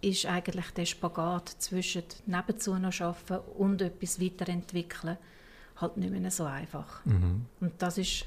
ist 0.00 0.26
eigentlich 0.26 0.70
der 0.70 0.84
Spagat 0.84 1.48
zwischen 1.48 2.04
nebenzu 2.26 2.74
noch 2.78 3.00
arbeiten 3.00 3.38
und 3.56 3.82
etwas 3.82 4.20
weiterentwickeln 4.20 5.18
halt 5.80 5.96
nicht 5.96 6.10
mehr 6.12 6.30
so 6.30 6.44
einfach. 6.44 7.04
Mhm. 7.04 7.46
Und 7.60 7.72
das 7.78 7.98
ist 7.98 8.26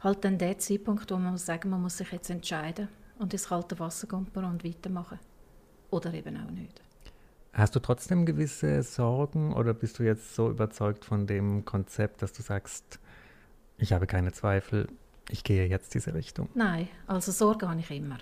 halt 0.00 0.24
dann 0.24 0.38
der 0.38 0.58
Zeitpunkt, 0.58 1.10
wo 1.10 1.16
man 1.16 1.32
muss 1.32 1.46
sagen, 1.46 1.70
man 1.70 1.82
muss 1.82 1.96
sich 1.98 2.10
jetzt 2.12 2.30
entscheiden 2.30 2.88
und 3.18 3.32
ins 3.32 3.48
kalte 3.48 3.78
Wasser 3.78 4.06
gehen 4.06 4.26
und 4.34 4.64
weitermachen. 4.64 5.18
Oder 5.90 6.12
eben 6.14 6.36
auch 6.36 6.50
nicht. 6.50 6.80
Hast 7.52 7.74
du 7.74 7.80
trotzdem 7.80 8.26
gewisse 8.26 8.82
Sorgen 8.82 9.54
oder 9.54 9.72
bist 9.72 9.98
du 9.98 10.02
jetzt 10.02 10.34
so 10.34 10.50
überzeugt 10.50 11.04
von 11.04 11.26
dem 11.26 11.64
Konzept, 11.64 12.20
dass 12.22 12.32
du 12.32 12.42
sagst, 12.42 13.00
ich 13.78 13.92
habe 13.92 14.06
keine 14.06 14.32
Zweifel, 14.32 14.88
ich 15.30 15.42
gehe 15.42 15.66
jetzt 15.66 15.94
diese 15.94 16.12
Richtung? 16.14 16.48
Nein, 16.54 16.88
also 17.06 17.32
Sorge 17.32 17.68
habe 17.68 17.80
ich 17.80 17.90
immer. 17.90 18.18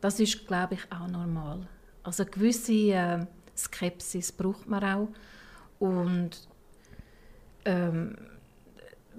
Das 0.00 0.20
ist, 0.20 0.46
glaube 0.46 0.74
ich, 0.74 0.92
auch 0.92 1.08
normal. 1.08 1.66
Also 2.06 2.24
gewisse 2.24 2.72
äh, 2.72 3.26
Skepsis 3.56 4.30
braucht 4.30 4.68
man 4.68 4.84
auch. 4.84 5.08
Und 5.80 6.48
ähm, 7.64 8.16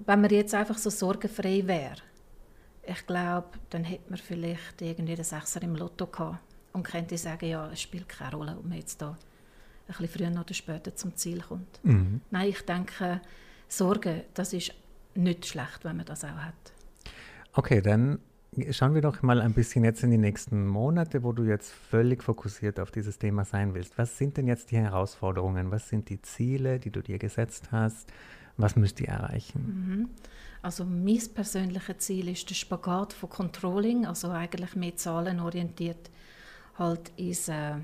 wenn 0.06 0.20
man 0.20 0.30
jetzt 0.30 0.54
einfach 0.54 0.78
so 0.78 0.88
sorgenfrei 0.88 1.66
wäre, 1.66 1.96
ich 2.86 3.06
glaube, 3.06 3.48
dann 3.68 3.84
hätte 3.84 4.08
man 4.08 4.18
vielleicht 4.18 4.80
irgendwie 4.80 5.14
den 5.14 5.24
Sechser 5.24 5.62
im 5.62 5.76
Lotto 5.76 6.06
gehabt 6.06 6.38
und 6.72 6.82
könnte 6.82 7.18
sagen, 7.18 7.46
ja, 7.46 7.70
es 7.70 7.82
spielt 7.82 8.08
keine 8.08 8.34
Rolle, 8.34 8.56
ob 8.58 8.64
man 8.64 8.78
jetzt 8.78 9.02
da 9.02 9.10
ein 9.10 9.16
bisschen 9.86 10.08
früher 10.08 10.40
oder 10.40 10.54
später 10.54 10.96
zum 10.96 11.14
Ziel 11.14 11.42
kommt. 11.42 11.84
Mhm. 11.84 12.22
Nein, 12.30 12.48
ich 12.48 12.62
denke, 12.62 13.20
Sorge, 13.68 14.24
das 14.32 14.54
ist 14.54 14.72
nicht 15.14 15.44
schlecht, 15.44 15.84
wenn 15.84 15.98
man 15.98 16.06
das 16.06 16.24
auch 16.24 16.28
hat. 16.28 16.72
Okay, 17.52 17.82
dann 17.82 18.18
schauen 18.70 18.94
wir 18.94 19.02
doch 19.02 19.22
mal 19.22 19.40
ein 19.40 19.52
bisschen 19.52 19.84
jetzt 19.84 20.02
in 20.02 20.10
die 20.10 20.18
nächsten 20.18 20.66
Monate, 20.66 21.22
wo 21.22 21.32
du 21.32 21.44
jetzt 21.44 21.72
völlig 21.72 22.22
fokussiert 22.22 22.80
auf 22.80 22.90
dieses 22.90 23.18
Thema 23.18 23.44
sein 23.44 23.74
willst. 23.74 23.98
Was 23.98 24.18
sind 24.18 24.36
denn 24.36 24.46
jetzt 24.46 24.70
die 24.70 24.78
Herausforderungen? 24.78 25.70
Was 25.70 25.88
sind 25.88 26.08
die 26.08 26.20
Ziele, 26.22 26.78
die 26.78 26.90
du 26.90 27.02
dir 27.02 27.18
gesetzt 27.18 27.70
hast? 27.72 28.12
Was 28.56 28.74
müsst 28.74 29.00
ihr 29.00 29.08
erreichen? 29.08 29.86
Mhm. 29.86 30.08
Also 30.62 30.84
mein 30.84 31.20
persönliches 31.34 31.98
Ziel 31.98 32.28
ist 32.28 32.50
der 32.50 32.54
Spagat 32.54 33.12
von 33.12 33.30
Controlling, 33.30 34.06
also 34.06 34.30
eigentlich 34.30 34.74
mehr 34.74 34.96
zahlenorientiert, 34.96 36.10
halt 36.76 37.12
ins 37.16 37.48
äh, 37.48 37.76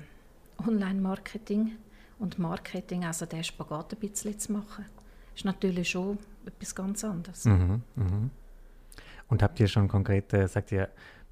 Online-Marketing 0.67 1.71
und 2.19 2.37
Marketing, 2.37 3.05
also 3.05 3.25
den 3.25 3.43
Spagat 3.43 3.93
ein 3.93 3.99
bisschen 3.99 4.37
zu 4.37 4.51
machen, 4.51 4.85
ist 5.33 5.45
natürlich 5.45 5.89
schon 5.89 6.17
etwas 6.45 6.75
ganz 6.75 7.03
anderes. 7.03 7.45
Mhm, 7.45 7.81
mh. 7.95 8.29
Und 9.27 9.41
habt 9.41 9.59
ihr 9.59 9.67
schon 9.67 9.87
konkrete, 9.87 10.47
sagt 10.47 10.71
ihr, 10.71 10.89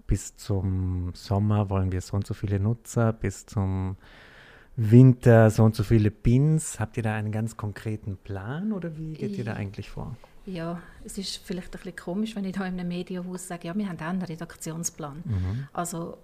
bis 0.08 0.36
zum 0.36 1.12
Sommer 1.14 1.70
wollen 1.70 1.92
wir 1.92 2.02
so 2.02 2.16
und 2.16 2.28
so 2.28 2.34
viele 2.34 2.60
Nutzer, 2.60 3.14
bis 3.14 3.46
zum 3.46 3.98
Winter 4.76 5.50
so 5.52 5.64
und 5.64 5.76
so 5.76 5.84
viele 5.84 6.12
Pins. 6.12 6.80
Habt 6.80 6.98
ihr 6.98 7.04
da 7.04 7.14
einen 7.14 7.32
ganz 7.32 7.56
konkreten 7.58 8.18
Plan 8.18 8.72
oder 8.72 8.98
wie 8.98 9.14
geht 9.14 9.38
ihr 9.38 9.46
da 9.46 9.54
eigentlich 9.54 9.90
vor? 9.90 10.16
Ja, 10.46 10.82
es 11.06 11.18
ist 11.18 11.38
vielleicht 11.38 11.68
ein 11.68 11.72
bisschen 11.72 11.96
komisch, 11.96 12.36
wenn 12.36 12.44
ich 12.44 12.54
da 12.54 12.66
in 12.66 12.80
einem 12.80 12.88
Medienhaus 12.88 13.48
sage, 13.48 13.68
ja, 13.68 13.78
wir 13.78 13.88
haben 13.88 14.00
auch 14.00 14.04
einen 14.04 14.22
Redaktionsplan. 14.22 15.24
Mhm. 15.24 15.68
Also 15.72 16.18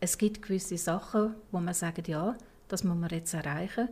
es 0.00 0.16
gibt 0.18 0.42
gewisse 0.42 0.76
Sachen, 0.76 1.34
wo 1.50 1.58
man 1.58 1.74
sagt, 1.74 2.06
ja, 2.06 2.36
das 2.68 2.84
muss 2.84 2.96
man 2.96 3.10
jetzt 3.10 3.34
erreichen. 3.34 3.88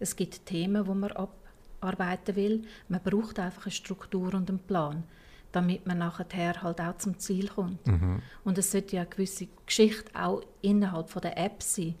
Es 0.00 0.16
gibt 0.16 0.44
Themen, 0.46 0.86
wo 0.86 0.94
man 0.94 1.12
abarbeiten 1.12 2.36
will. 2.36 2.62
Man 2.88 3.00
braucht 3.02 3.38
einfach 3.38 3.66
eine 3.66 3.72
Struktur 3.72 4.34
und 4.34 4.50
einen 4.50 4.58
Plan. 4.58 5.04
Damit 5.52 5.86
man 5.86 5.98
nachher 5.98 6.62
halt 6.62 6.80
auch 6.80 6.96
zum 6.96 7.18
Ziel 7.18 7.48
kommt. 7.48 7.86
Mhm. 7.86 8.22
Und 8.44 8.58
es 8.58 8.72
sollte 8.72 8.96
ja 8.96 9.02
eine 9.02 9.10
gewisse 9.10 9.48
Geschichte 9.66 10.10
auch 10.14 10.42
innerhalb 10.62 11.10
von 11.10 11.22
der 11.22 11.38
App 11.38 11.62
sein. 11.62 11.94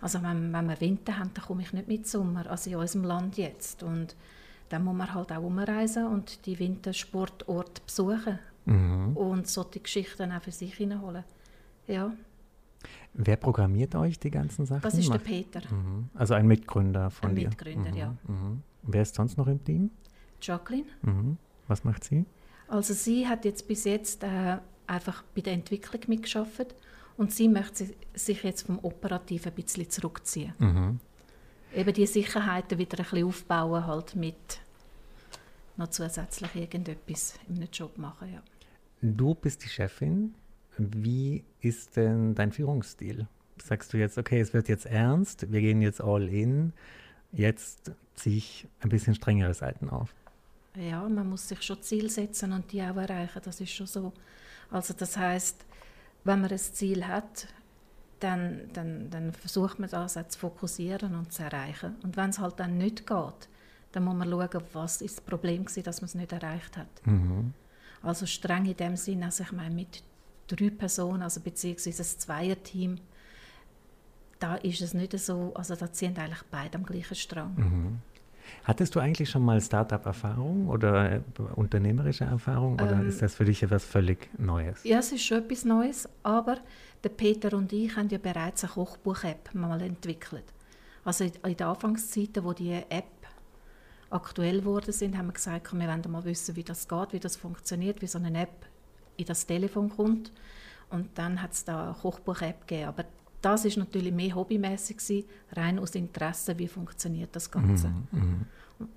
Also 0.00 0.22
wenn, 0.22 0.52
wenn 0.52 0.66
wir 0.66 0.80
Winter 0.80 1.18
haben, 1.18 1.30
dann 1.34 1.44
komme 1.44 1.62
ich 1.62 1.72
nicht 1.72 1.88
mit 1.88 2.06
Sommer, 2.06 2.50
also 2.50 2.70
in 2.70 2.76
unserem 2.76 3.04
Land 3.04 3.36
jetzt. 3.36 3.82
Und 3.82 4.16
dann 4.70 4.84
muss 4.84 4.96
man 4.96 5.12
halt 5.14 5.32
auch 5.32 5.42
umreisen 5.42 6.06
und 6.06 6.46
die 6.46 6.58
Wintersportorte 6.58 7.82
besuchen 7.84 8.38
mhm. 8.64 9.16
und 9.16 9.46
solche 9.46 9.80
Geschichten 9.80 10.32
auch 10.32 10.42
für 10.42 10.52
sich 10.52 10.74
hineinholen. 10.74 11.24
Ja. 11.86 12.12
Wer 13.12 13.36
programmiert 13.36 13.94
euch 13.94 14.18
die 14.18 14.30
ganzen 14.30 14.64
Sachen? 14.66 14.82
Das 14.82 14.94
ist 14.94 15.12
der 15.12 15.18
Peter. 15.18 15.60
Mhm. 15.70 16.08
Also 16.14 16.34
ein 16.34 16.46
Mitgründer 16.46 17.10
von 17.10 17.30
ein 17.30 17.36
dir? 17.36 17.48
Mitgründer, 17.48 17.90
mhm. 17.90 17.96
ja. 17.96 18.16
Mhm. 18.26 18.62
Wer 18.82 19.02
ist 19.02 19.14
sonst 19.14 19.36
noch 19.36 19.46
im 19.48 19.62
Team? 19.62 19.90
Jacqueline. 20.40 20.86
Mhm. 21.02 21.36
Was 21.68 21.84
macht 21.84 22.04
sie? 22.04 22.24
Also 22.70 22.94
sie 22.94 23.26
hat 23.26 23.44
jetzt 23.44 23.66
bis 23.66 23.82
jetzt 23.84 24.22
äh, 24.22 24.58
einfach 24.86 25.24
bei 25.34 25.40
der 25.40 25.54
Entwicklung 25.54 26.02
mitgeschafft 26.06 26.74
und 27.16 27.32
sie 27.32 27.48
möchte 27.48 27.88
sich 28.14 28.42
jetzt 28.44 28.62
vom 28.62 28.78
Operativen 28.78 29.50
ein 29.50 29.54
bisschen 29.56 29.90
zurückziehen. 29.90 30.54
Mhm. 30.58 31.00
Eben 31.74 31.92
die 31.92 32.06
Sicherheiten 32.06 32.78
wieder 32.78 32.98
ein 32.98 33.04
bisschen 33.04 33.26
aufbauen, 33.26 33.86
halt 33.86 34.14
mit 34.14 34.60
noch 35.76 35.88
zusätzlich 35.88 36.54
irgendetwas 36.54 37.34
im 37.48 37.60
Job 37.72 37.98
machen, 37.98 38.32
ja. 38.32 38.42
Du 39.02 39.34
bist 39.34 39.64
die 39.64 39.68
Chefin. 39.68 40.34
Wie 40.78 41.42
ist 41.60 41.96
denn 41.96 42.36
dein 42.36 42.52
Führungsstil? 42.52 43.26
Sagst 43.60 43.92
du 43.92 43.98
jetzt, 43.98 44.16
okay, 44.16 44.40
es 44.40 44.54
wird 44.54 44.68
jetzt 44.68 44.86
ernst, 44.86 45.50
wir 45.50 45.60
gehen 45.60 45.82
jetzt 45.82 46.00
all 46.00 46.28
in, 46.28 46.72
jetzt 47.32 47.90
ziehe 48.14 48.36
ich 48.36 48.68
ein 48.80 48.90
bisschen 48.90 49.14
strengere 49.14 49.54
Seiten 49.54 49.90
auf? 49.90 50.14
Ja, 50.76 51.08
man 51.08 51.28
muss 51.28 51.48
sich 51.48 51.62
schon 51.62 51.82
Ziel 51.82 52.10
setzen 52.10 52.52
und 52.52 52.70
die 52.72 52.82
auch 52.82 52.96
erreichen, 52.96 53.40
das 53.44 53.60
ist 53.60 53.72
schon 53.72 53.86
so. 53.86 54.12
Also 54.70 54.94
das 54.94 55.16
heißt, 55.16 55.64
wenn 56.24 56.40
man 56.40 56.50
ein 56.50 56.58
Ziel 56.58 57.06
hat, 57.06 57.48
dann, 58.20 58.70
dann, 58.72 59.10
dann 59.10 59.32
versucht 59.32 59.78
man 59.78 59.88
das 59.88 60.16
auch 60.16 60.28
zu 60.28 60.38
fokussieren 60.38 61.14
und 61.14 61.32
zu 61.32 61.42
erreichen. 61.42 61.96
Und 62.02 62.16
wenn 62.16 62.30
es 62.30 62.38
halt 62.38 62.60
dann 62.60 62.78
nicht 62.78 63.06
geht, 63.06 63.48
dann 63.92 64.04
muss 64.04 64.14
man 64.14 64.30
schauen, 64.30 64.62
was 64.72 65.00
ist 65.00 65.18
das 65.18 65.24
Problem 65.24 65.66
war, 65.66 65.82
dass 65.82 66.00
man 66.00 66.06
es 66.06 66.14
nicht 66.14 66.32
erreicht 66.32 66.76
hat. 66.76 67.06
Mhm. 67.06 67.54
Also 68.02 68.26
streng 68.26 68.66
in 68.66 68.76
dem 68.76 68.96
Sinne, 68.96 69.26
also 69.26 69.42
ich 69.42 69.52
meine 69.52 69.74
mit 69.74 70.02
drei 70.46 70.70
Personen, 70.70 71.22
also 71.22 71.40
beziehungsweise 71.40 72.02
ein 72.02 72.18
Zweierteam, 72.18 72.98
da 74.38 74.56
ist 74.56 74.80
es 74.80 74.94
nicht 74.94 75.18
so, 75.18 75.52
also 75.54 75.74
da 75.74 75.92
ziehen 75.92 76.16
eigentlich 76.16 76.42
beide 76.50 76.78
am 76.78 76.84
gleichen 76.84 77.14
Strang. 77.14 77.54
Mhm. 77.56 77.98
Hattest 78.64 78.94
du 78.94 79.00
eigentlich 79.00 79.30
schon 79.30 79.44
mal 79.44 79.60
Startup-Erfahrung 79.60 80.68
oder 80.68 81.12
äh, 81.12 81.20
unternehmerische 81.56 82.24
Erfahrung 82.24 82.74
oder 82.74 82.92
ähm, 82.92 83.08
ist 83.08 83.22
das 83.22 83.34
für 83.34 83.44
dich 83.44 83.62
etwas 83.62 83.84
völlig 83.84 84.28
Neues? 84.38 84.84
Ja, 84.84 84.98
es 84.98 85.12
ist 85.12 85.24
schon 85.24 85.38
etwas 85.38 85.64
Neues, 85.64 86.08
aber 86.22 86.58
der 87.02 87.08
Peter 87.10 87.56
und 87.56 87.72
ich 87.72 87.96
haben 87.96 88.08
ja 88.08 88.18
bereits 88.18 88.64
eine 88.64 88.72
Kochbuch-App 88.72 89.54
mal 89.54 89.80
entwickelt. 89.80 90.44
Also 91.04 91.24
in, 91.24 91.32
den 91.42 91.66
Anfangszeiten, 91.66 92.44
wo 92.44 92.52
die 92.52 92.72
App 92.72 93.04
aktuell 94.10 94.60
geworden 94.60 94.92
sind, 94.92 95.16
haben 95.16 95.26
wir 95.26 95.32
gesagt, 95.32 95.72
wir 95.72 95.88
wollen 95.88 96.02
mal 96.08 96.24
wissen, 96.24 96.56
wie 96.56 96.64
das 96.64 96.86
geht, 96.88 97.12
wie 97.12 97.20
das 97.20 97.36
funktioniert, 97.36 98.02
wie 98.02 98.06
so 98.06 98.18
eine 98.18 98.42
App 98.42 98.66
in 99.16 99.24
das 99.24 99.46
Telefon 99.46 99.88
kommt. 99.88 100.32
Und 100.90 101.16
dann 101.16 101.40
hat 101.40 101.52
es 101.52 101.64
da 101.64 101.84
eine 101.84 101.94
Kochbuch-App 101.94 102.66
gegeben. 102.66 102.88
Aber 102.88 103.04
das 103.42 103.64
ist 103.64 103.76
natürlich 103.76 104.12
mehr 104.12 104.34
hobbymäßig 104.34 105.24
rein 105.52 105.78
aus 105.78 105.94
Interesse, 105.94 106.58
wie 106.58 106.68
funktioniert 106.68 107.34
das 107.34 107.50
Ganze. 107.50 107.88
Mm, 107.88 108.16
mm. 108.16 108.46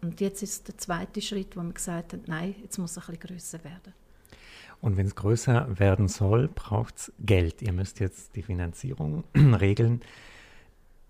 Und 0.01 0.21
jetzt 0.21 0.43
ist 0.43 0.67
der 0.67 0.77
zweite 0.77 1.21
Schritt, 1.21 1.55
wo 1.55 1.61
man 1.61 1.73
gesagt 1.73 2.13
hat, 2.13 2.27
nein, 2.27 2.55
jetzt 2.61 2.77
muss 2.77 2.91
es 2.91 2.97
ein 2.97 3.15
bisschen 3.15 3.27
grösser 3.27 3.63
werden. 3.63 3.93
Und 4.81 4.97
wenn 4.97 5.05
es 5.05 5.15
größer 5.15 5.79
werden 5.79 6.07
soll, 6.09 6.49
braucht 6.49 6.97
es 6.97 7.11
Geld. 7.19 7.61
Ihr 7.61 7.71
müsst 7.71 7.99
jetzt 7.99 8.35
die 8.35 8.41
Finanzierung 8.43 9.23
regeln. 9.35 10.01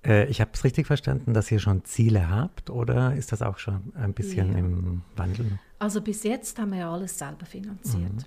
Äh, 0.05 0.27
ich 0.27 0.41
habe 0.41 0.51
es 0.53 0.63
richtig 0.63 0.85
verstanden, 0.85 1.33
dass 1.33 1.51
ihr 1.51 1.59
schon 1.59 1.83
Ziele 1.85 2.29
habt 2.29 2.69
oder 2.69 3.15
ist 3.15 3.31
das 3.31 3.41
auch 3.41 3.57
schon 3.57 3.93
ein 3.95 4.13
bisschen 4.13 4.53
ja. 4.53 4.59
im 4.59 5.01
Wandel? 5.15 5.59
Also 5.79 6.01
bis 6.01 6.23
jetzt 6.23 6.59
haben 6.59 6.71
wir 6.71 6.79
ja 6.79 6.93
alles 6.93 7.17
selber 7.17 7.45
finanziert. 7.45 8.13
Mhm. 8.13 8.23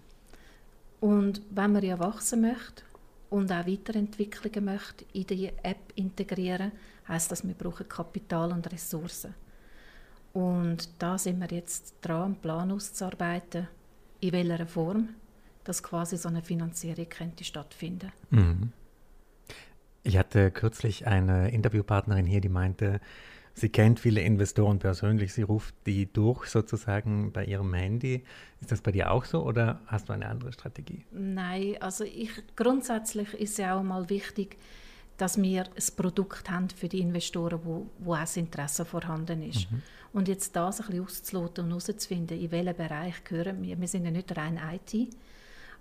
Und 1.00 1.42
wenn 1.50 1.72
man 1.72 1.82
ja 1.82 1.98
wachsen 1.98 2.40
möchte 2.40 2.82
und 3.30 3.50
auch 3.52 3.66
Weiterentwicklungen 3.66 4.64
möchte 4.64 5.04
in 5.12 5.26
die 5.26 5.52
App 5.62 5.92
integrieren, 5.94 6.72
heißt 7.08 7.30
das, 7.30 7.46
wir 7.46 7.54
brauchen 7.54 7.88
Kapital 7.88 8.52
und 8.52 8.70
Ressourcen. 8.70 9.34
Und 10.32 10.90
da 10.98 11.16
sind 11.16 11.40
wir 11.40 11.48
jetzt 11.56 11.94
dran, 12.02 12.24
einen 12.24 12.36
Plan 12.36 12.70
auszuarbeiten, 12.70 13.68
in 14.20 14.32
welcher 14.32 14.66
Form, 14.66 15.08
dass 15.64 15.82
quasi 15.82 16.16
so 16.16 16.28
eine 16.28 16.42
Finanzierung 16.42 17.08
könnte 17.08 17.44
stattfinden. 17.44 18.12
Mhm. 18.30 18.72
Ich 20.02 20.16
hatte 20.16 20.50
kürzlich 20.50 21.06
eine 21.06 21.50
Interviewpartnerin 21.50 22.26
hier, 22.26 22.40
die 22.40 22.48
meinte, 22.48 23.00
Sie 23.58 23.70
kennt 23.70 23.98
viele 24.00 24.20
Investoren 24.20 24.78
persönlich, 24.78 25.32
sie 25.32 25.40
ruft 25.40 25.74
die 25.86 26.12
durch 26.12 26.44
sozusagen 26.48 27.32
bei 27.32 27.46
ihrem 27.46 27.72
Handy. 27.72 28.22
Ist 28.60 28.70
das 28.70 28.82
bei 28.82 28.92
dir 28.92 29.10
auch 29.10 29.24
so 29.24 29.42
oder 29.42 29.80
hast 29.86 30.10
du 30.10 30.12
eine 30.12 30.28
andere 30.28 30.52
Strategie? 30.52 31.06
Nein, 31.10 31.76
also 31.80 32.04
ich, 32.04 32.30
grundsätzlich 32.54 33.32
ist 33.32 33.56
ja 33.56 33.78
auch 33.78 33.82
mal 33.82 34.10
wichtig, 34.10 34.58
dass 35.16 35.40
wir 35.40 35.64
ein 35.64 35.96
Produkt 35.96 36.50
haben 36.50 36.68
für 36.68 36.86
die 36.86 37.00
Investoren, 37.00 37.60
wo, 37.64 37.86
wo 37.98 38.12
auch 38.12 38.20
das 38.20 38.36
Interesse 38.36 38.84
vorhanden 38.84 39.42
ist. 39.42 39.70
Mhm. 39.70 39.82
Und 40.12 40.28
jetzt 40.28 40.54
das 40.54 40.82
ein 40.82 40.88
bisschen 40.88 41.04
auszuloten 41.04 41.64
und 41.64 41.70
herauszufinden, 41.70 42.38
in 42.38 42.50
welchem 42.50 42.76
Bereich 42.76 43.24
gehören 43.24 43.62
wir. 43.62 43.80
Wir 43.80 43.88
sind 43.88 44.04
ja 44.04 44.10
nicht 44.10 44.36
rein 44.36 44.60
IT, 44.70 45.16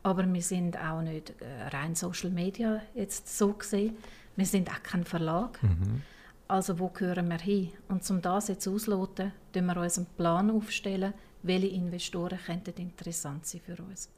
aber 0.02 0.26
wir 0.32 0.42
sind 0.42 0.78
auch 0.78 1.02
nicht 1.02 1.34
äh, 1.42 1.68
rein 1.76 1.94
Social 1.94 2.30
Media 2.30 2.82
jetzt 2.94 3.38
so 3.38 3.52
gesehen. 3.52 3.98
Wir 4.38 4.46
sind 4.46 4.70
auch 4.70 4.82
kein 4.82 5.04
Verlag. 5.04 5.62
Mhm. 5.62 6.04
Also 6.48 6.78
wo 6.80 6.90
gehören 6.90 7.28
wir 7.30 7.40
hin? 7.40 7.72
Und 7.88 8.08
um 8.10 8.22
das 8.22 8.50
jetzt 8.50 8.68
auszuloten, 8.68 9.32
stellen 9.50 9.66
wir 9.66 9.78
uns 9.78 9.98
einen 9.98 10.08
Plan 10.18 10.52
aufstellen, 10.52 11.14
welche 11.42 11.68
Investoren 11.68 12.38
könnten 12.46 12.74
interessant 12.76 13.46
sein 13.46 13.62
für 13.62 13.82
uns. 13.82 14.10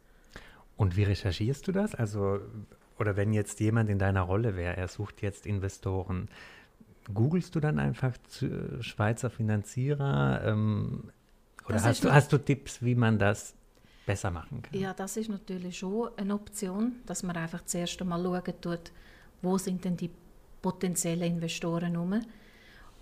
Und 0.75 0.96
wie 0.98 1.03
recherchierst 1.03 1.67
du 1.67 1.72
das? 1.72 1.96
Also, 1.96 2.39
oder 3.00 3.15
wenn 3.15 3.34
jetzt 3.34 3.60
jemand 3.60 3.89
in 3.89 4.00
deiner 4.00 4.22
Rolle 4.22 4.55
wäre, 4.55 4.75
er 4.75 4.88
sucht 4.88 5.22
jetzt 5.22 5.46
Investoren, 5.46 6.29
googelst 7.13 7.55
du 7.55 7.60
dann 7.60 7.79
einfach 7.79 8.13
Schweizer 8.81 9.29
Finanzierer? 9.29 10.41
Ähm, 10.46 11.12
oder 11.67 11.81
hast 11.84 12.03
du, 12.03 12.12
hast 12.12 12.31
du 12.31 12.38
Tipps, 12.38 12.81
wie 12.81 12.96
man 12.96 13.17
das 13.17 13.55
besser 14.05 14.31
machen 14.31 14.62
kann? 14.62 14.79
Ja, 14.79 14.93
das 14.93 15.17
ist 15.17 15.29
natürlich 15.29 15.79
schon 15.79 16.10
eine 16.17 16.34
Option, 16.34 16.98
dass 17.05 17.24
man 17.24 17.36
einfach 17.36 17.63
zuerst 17.65 18.01
einmal 18.01 18.22
schauen 18.22 18.62
tut, 18.62 18.91
wo 19.41 19.57
sind 19.57 19.84
denn 19.86 19.98
die 19.98 20.12
potenzielle 20.61 21.25
Investoren 21.25 21.93
herum. 21.93 22.21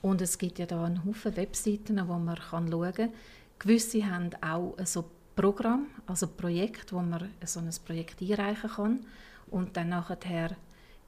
Und 0.02 0.22
es 0.22 0.38
gibt 0.38 0.60
ja 0.60 0.66
da 0.66 0.84
einen 0.84 1.04
Haufen 1.04 1.36
Webseiten, 1.36 2.08
wo 2.08 2.14
man 2.14 2.36
kann 2.36 2.70
schauen 2.70 2.94
kann. 2.94 3.10
Gewisse 3.60 4.06
haben 4.10 4.30
auch 4.42 4.76
so 4.84 5.10
Programm, 5.36 5.88
also 6.06 6.28
Projekt, 6.28 6.94
wo 6.94 7.02
man 7.02 7.30
so 7.44 7.60
ein 7.60 7.70
Projekt 7.86 8.22
einreichen 8.22 8.70
kann. 8.70 9.00
Und 9.50 9.78
dann 9.78 9.90
nachher 9.90 10.56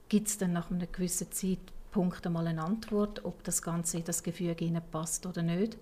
gibt 0.10 0.28
es 0.28 0.38
dann 0.38 0.54
nach 0.54 0.72
einem 0.72 0.88
gewissen 0.92 1.32
Zeitpunkt 1.32 2.26
einmal 2.26 2.48
eine 2.48 2.64
Antwort, 2.64 3.24
ob 3.26 3.44
das 3.44 3.62
Ganze 3.62 3.98
in 3.98 4.04
das 4.04 4.24
Gefüge 4.24 4.82
passt 4.92 5.26
oder 5.26 5.42
nicht. 5.42 5.78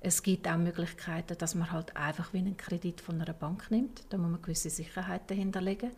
Es 0.00 0.22
gibt 0.22 0.48
auch 0.48 0.56
Möglichkeiten, 0.56 1.38
dass 1.38 1.54
man 1.54 1.70
halt 1.70 1.96
einfach 1.96 2.32
wie 2.32 2.38
einen 2.38 2.56
Kredit 2.56 3.00
von 3.00 3.20
einer 3.20 3.32
Bank 3.32 3.70
nimmt. 3.70 4.02
Da 4.10 4.18
muss 4.18 4.30
man 4.30 4.42
gewisse 4.42 4.68
Sicherheiten 4.68 5.36
hinterlegen. 5.36 5.90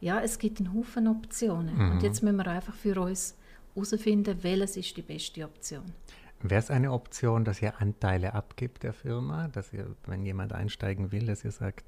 Ja, 0.00 0.20
es 0.20 0.38
gibt 0.38 0.58
einen 0.58 0.74
Haufen 0.74 1.06
Optionen. 1.06 1.76
Mhm. 1.76 1.90
Und 1.92 2.02
jetzt 2.02 2.22
müssen 2.22 2.36
wir 2.36 2.48
einfach 2.48 2.74
für 2.74 3.00
uns 3.00 3.36
herausfinden, 3.76 4.42
welches 4.42 4.76
ist 4.76 4.96
die 4.96 5.02
beste 5.02 5.44
Option. 5.44 5.84
Wäre 6.42 6.60
es 6.60 6.70
eine 6.70 6.92
Option, 6.92 7.44
dass 7.44 7.62
ihr 7.62 7.80
Anteile 7.80 8.34
abgibt 8.34 8.82
der 8.82 8.92
Firma, 8.92 9.48
dass 9.48 9.72
ihr, 9.72 9.86
wenn 10.06 10.24
jemand 10.24 10.52
einsteigen 10.52 11.12
will, 11.12 11.26
dass 11.26 11.44
ihr 11.44 11.50
sagt, 11.50 11.84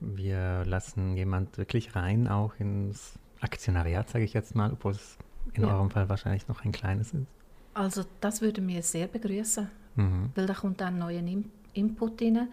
wir 0.00 0.64
lassen 0.66 1.16
jemand 1.16 1.56
wirklich 1.58 1.96
rein, 1.96 2.28
auch 2.28 2.54
ins 2.58 3.18
Aktionariat, 3.40 4.08
sage 4.10 4.24
ich 4.24 4.34
jetzt 4.34 4.54
mal, 4.54 4.72
obwohl 4.72 4.92
es 4.92 5.16
in 5.54 5.62
ja. 5.62 5.74
eurem 5.74 5.90
Fall 5.90 6.08
wahrscheinlich 6.08 6.48
noch 6.48 6.64
ein 6.64 6.72
kleines 6.72 7.12
ist? 7.12 7.26
Also 7.74 8.04
das 8.20 8.40
würde 8.40 8.60
mir 8.60 8.82
sehr 8.82 9.06
begrüßen, 9.06 9.68
mhm. 9.96 10.30
weil 10.34 10.46
da 10.46 10.54
kommt 10.54 10.80
dann 10.80 10.98
neuer 10.98 11.22
Input 11.74 12.22
rein, 12.22 12.48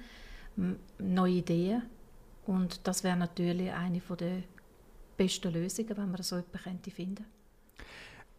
neue 1.00 1.34
Ideen 1.34 1.84
und 2.46 2.86
das 2.88 3.03
wäre 3.03 3.17
natürlich 3.17 3.72
eine 3.72 4.00
der 4.00 4.43
besten 5.17 5.53
Lösungen, 5.53 5.98
wenn 5.98 6.12
man 6.12 6.22
so 6.22 6.38
etwas 6.38 6.62
finden 6.62 6.93
könnte. 6.96 7.24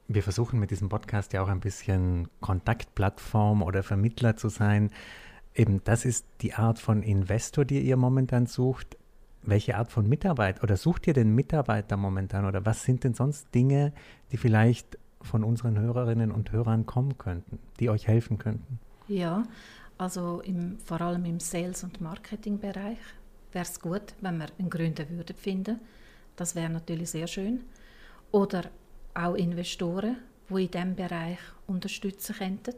Wir 0.07 0.23
versuchen 0.23 0.61
mit 0.61 0.71
diesem 0.71 0.91
Podcast 0.91 1.33
ja 1.33 1.43
auch 1.43 1.49
ein 1.49 1.61
bisschen 1.61 2.29
Kontaktplattform 2.41 3.63
oder 3.63 3.83
Vermittler 3.83 4.37
zu 4.37 4.49
sein. 4.51 4.91
Eben 5.55 5.83
das 5.85 6.05
ist 6.05 6.27
die 6.43 6.55
Art 6.55 6.79
von 6.79 7.03
Investor, 7.03 7.65
die 7.65 7.81
ihr 7.81 7.97
momentan 7.97 8.47
sucht. 8.47 8.99
Welche 9.43 9.77
Art 9.77 9.91
von 9.91 10.09
Mitarbeiter 10.09 10.63
oder 10.63 10.77
sucht 10.77 11.07
ihr 11.07 11.15
den 11.15 11.35
Mitarbeiter 11.35 11.97
momentan 11.97 12.45
oder 12.45 12.67
was 12.67 12.83
sind 12.85 13.05
denn 13.05 13.15
sonst 13.15 13.55
Dinge, 13.55 13.93
die 14.31 14.37
vielleicht 14.37 14.99
von 15.23 15.43
unseren 15.43 15.79
Hörerinnen 15.79 16.33
und 16.33 16.53
Hörern 16.53 16.87
kommen 16.87 17.17
könnten, 17.17 17.59
die 17.81 17.89
euch 17.89 18.07
helfen 18.07 18.39
könnten? 18.39 18.79
Ja, 19.09 19.45
Also 19.97 20.41
im, 20.41 20.79
vor 20.85 21.01
allem 21.01 21.25
im 21.25 21.41
Sales- 21.41 21.85
und 21.85 22.01
Marketingbereich 22.01 22.99
wäre 23.53 23.65
es 23.65 23.81
gut, 23.81 24.15
wenn 24.21 24.39
wir 24.39 24.49
einen 24.59 24.69
Gründer 24.69 25.09
würden 25.09 25.37
finden. 25.37 25.81
Das 26.37 26.55
wäre 26.55 26.69
natürlich 26.71 27.11
sehr 27.11 27.27
schön. 27.27 27.61
Oder 28.33 28.65
auch 29.15 29.35
Investoren, 29.35 30.17
die 30.51 30.65
in 30.65 30.71
diesem 30.71 30.97
Bereich 30.97 31.39
unterstützen 31.67 32.37
könnten. 32.37 32.75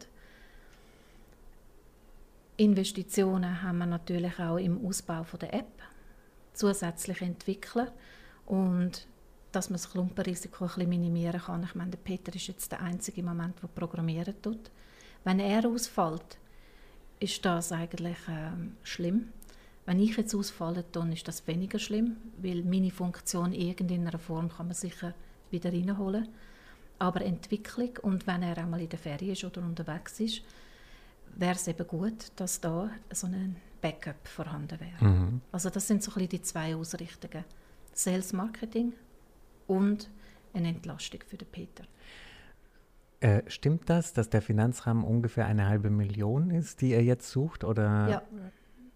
Investitionen 2.59 3.63
haben 3.63 3.79
wir 3.79 3.87
natürlich 3.87 4.39
auch 4.39 4.57
im 4.57 4.85
Ausbau 4.87 5.27
der 5.41 5.53
App, 5.53 5.83
zusätzliche 6.55 7.25
Entwickler 7.25 7.93
und 8.47 9.07
dass 9.53 9.69
man 9.69 9.75
das 9.75 9.91
Klumpenrisiko 9.91 10.65
ein 10.65 10.69
bisschen 10.69 10.89
minimieren 10.89 11.41
kann. 11.41 11.65
Ich 11.65 11.75
meine, 11.75 11.91
der 11.91 11.99
Peter 11.99 12.35
ist 12.35 12.47
jetzt 12.47 12.73
der 12.73 12.81
einzige 12.81 13.23
Moment, 13.23 13.61
der 13.63 13.69
programmieren 13.69 14.35
tut. 14.41 14.71
Wenn 15.25 15.41
er 15.41 15.67
ausfällt, 15.67 16.39
ist 17.21 17.45
das 17.45 17.73
eigentlich 17.73 18.19
äh, 18.29 18.53
schlimm. 18.83 19.33
Wenn 19.85 20.01
ich 20.01 20.17
jetzt 20.17 20.35
ausfalle, 20.35 20.85
dann 20.93 21.13
ist 21.13 21.29
das 21.29 21.47
weniger 21.47 21.79
schlimm, 21.79 22.17
weil 22.39 22.63
meine 22.63 22.91
Funktion 22.91 23.53
in 23.53 23.69
irgendeiner 23.69 24.19
Form 24.19 24.49
kann 24.49 24.67
man 24.67 24.75
sicher 24.75 25.15
wieder 25.51 25.73
reinholen. 25.73 26.29
Aber 26.99 27.21
Entwicklung 27.23 27.91
und 28.03 28.27
wenn 28.27 28.43
er 28.43 28.57
einmal 28.59 28.81
in 28.81 28.89
der 28.89 28.99
Ferie 28.99 29.33
ist 29.33 29.45
oder 29.45 29.61
unterwegs 29.61 30.19
ist, 30.21 30.43
wäre 31.35 31.55
es 31.55 31.69
eben 31.69 31.87
gut, 31.87 32.33
dass 32.37 32.61
da 32.61 32.91
so 33.13 33.27
ein 33.27 33.57
Backup 33.81 34.27
vorhanden 34.27 34.79
wäre. 34.81 35.05
Mhm. 35.05 35.41
Also 35.53 35.71
das 35.71 35.87
sind 35.87 36.03
so 36.03 36.11
ein 36.13 36.15
bisschen 36.15 36.29
die 36.31 36.43
zwei 36.43 36.75
Ausrichtungen. 36.75 37.45
Sales 37.93 38.33
Marketing 38.33 38.93
und 39.67 40.11
eine 40.55 40.69
Entlastung 40.69 41.21
für 41.27 41.37
den 41.37 41.49
Peter. 41.49 41.85
Äh, 43.21 43.43
stimmt 43.47 43.89
das, 43.89 44.13
dass 44.13 44.29
der 44.29 44.43
Finanzrahmen 44.43 45.05
ungefähr 45.05 45.47
eine 45.47 45.67
halbe 45.67 45.91
Million 45.91 46.51
ist, 46.51 46.81
die 46.81 46.93
er 46.93 47.03
jetzt 47.03 47.31
sucht? 47.31 47.65
Oder? 47.65 48.09
Ja, 48.09 48.23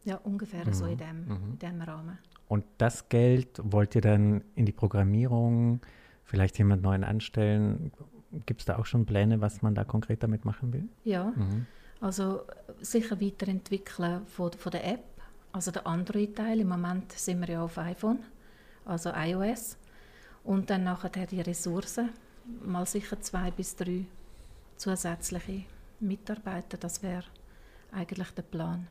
ja 0.05 0.17
ungefähr 0.17 0.67
mhm. 0.67 0.73
so 0.73 0.87
in 0.87 0.99
dem, 0.99 1.25
mhm. 1.25 1.51
in 1.53 1.59
dem 1.59 1.83
Rahmen. 1.83 2.19
Und 2.49 2.65
das 2.79 3.09
Geld 3.09 3.61
wollt 3.63 3.95
ihr 3.95 4.01
dann 4.01 4.43
in 4.55 4.67
die 4.67 4.73
Programmierung, 4.73 5.81
vielleicht 6.31 6.59
jemand 6.59 6.83
Neuen 6.83 7.05
anstellen? 7.05 7.91
Gibt 8.47 8.61
es 8.61 8.67
da 8.67 8.79
auch 8.79 8.87
schon 8.87 9.05
Pläne, 9.05 9.41
was 9.41 9.63
man 9.63 9.75
da 9.75 9.83
konkret 9.85 10.23
damit 10.23 10.45
machen 10.45 10.73
will? 10.73 10.89
Ja, 11.03 11.33
mhm. 11.35 11.67
also 12.01 12.43
sicher 12.81 13.21
weiterentwickeln 13.21 14.25
von, 14.27 14.53
von 14.53 14.71
der 14.71 14.87
App, 14.87 15.05
also 15.53 15.73
der 15.73 15.87
Android-Teil. 15.87 16.61
Im 16.61 16.69
Moment 16.69 17.11
sind 17.13 17.41
wir 17.41 17.49
ja 17.49 17.63
auf 17.63 17.77
iPhone, 17.79 18.21
also 18.85 19.11
iOS. 19.11 19.77
Und 20.45 20.71
dann 20.71 20.85
nachher 20.85 21.27
die 21.27 21.41
Ressourcen, 21.41 22.11
mal 22.65 22.87
sicher 22.87 23.21
zwei 23.21 23.51
bis 23.51 23.75
drei 23.75 24.07
zusätzliche 24.77 25.65
Mitarbeiter, 25.99 26.79
das 26.79 27.03
wäre 27.03 27.25
eigentlich 27.93 28.31
der 28.31 28.43
Plan. 28.43 28.87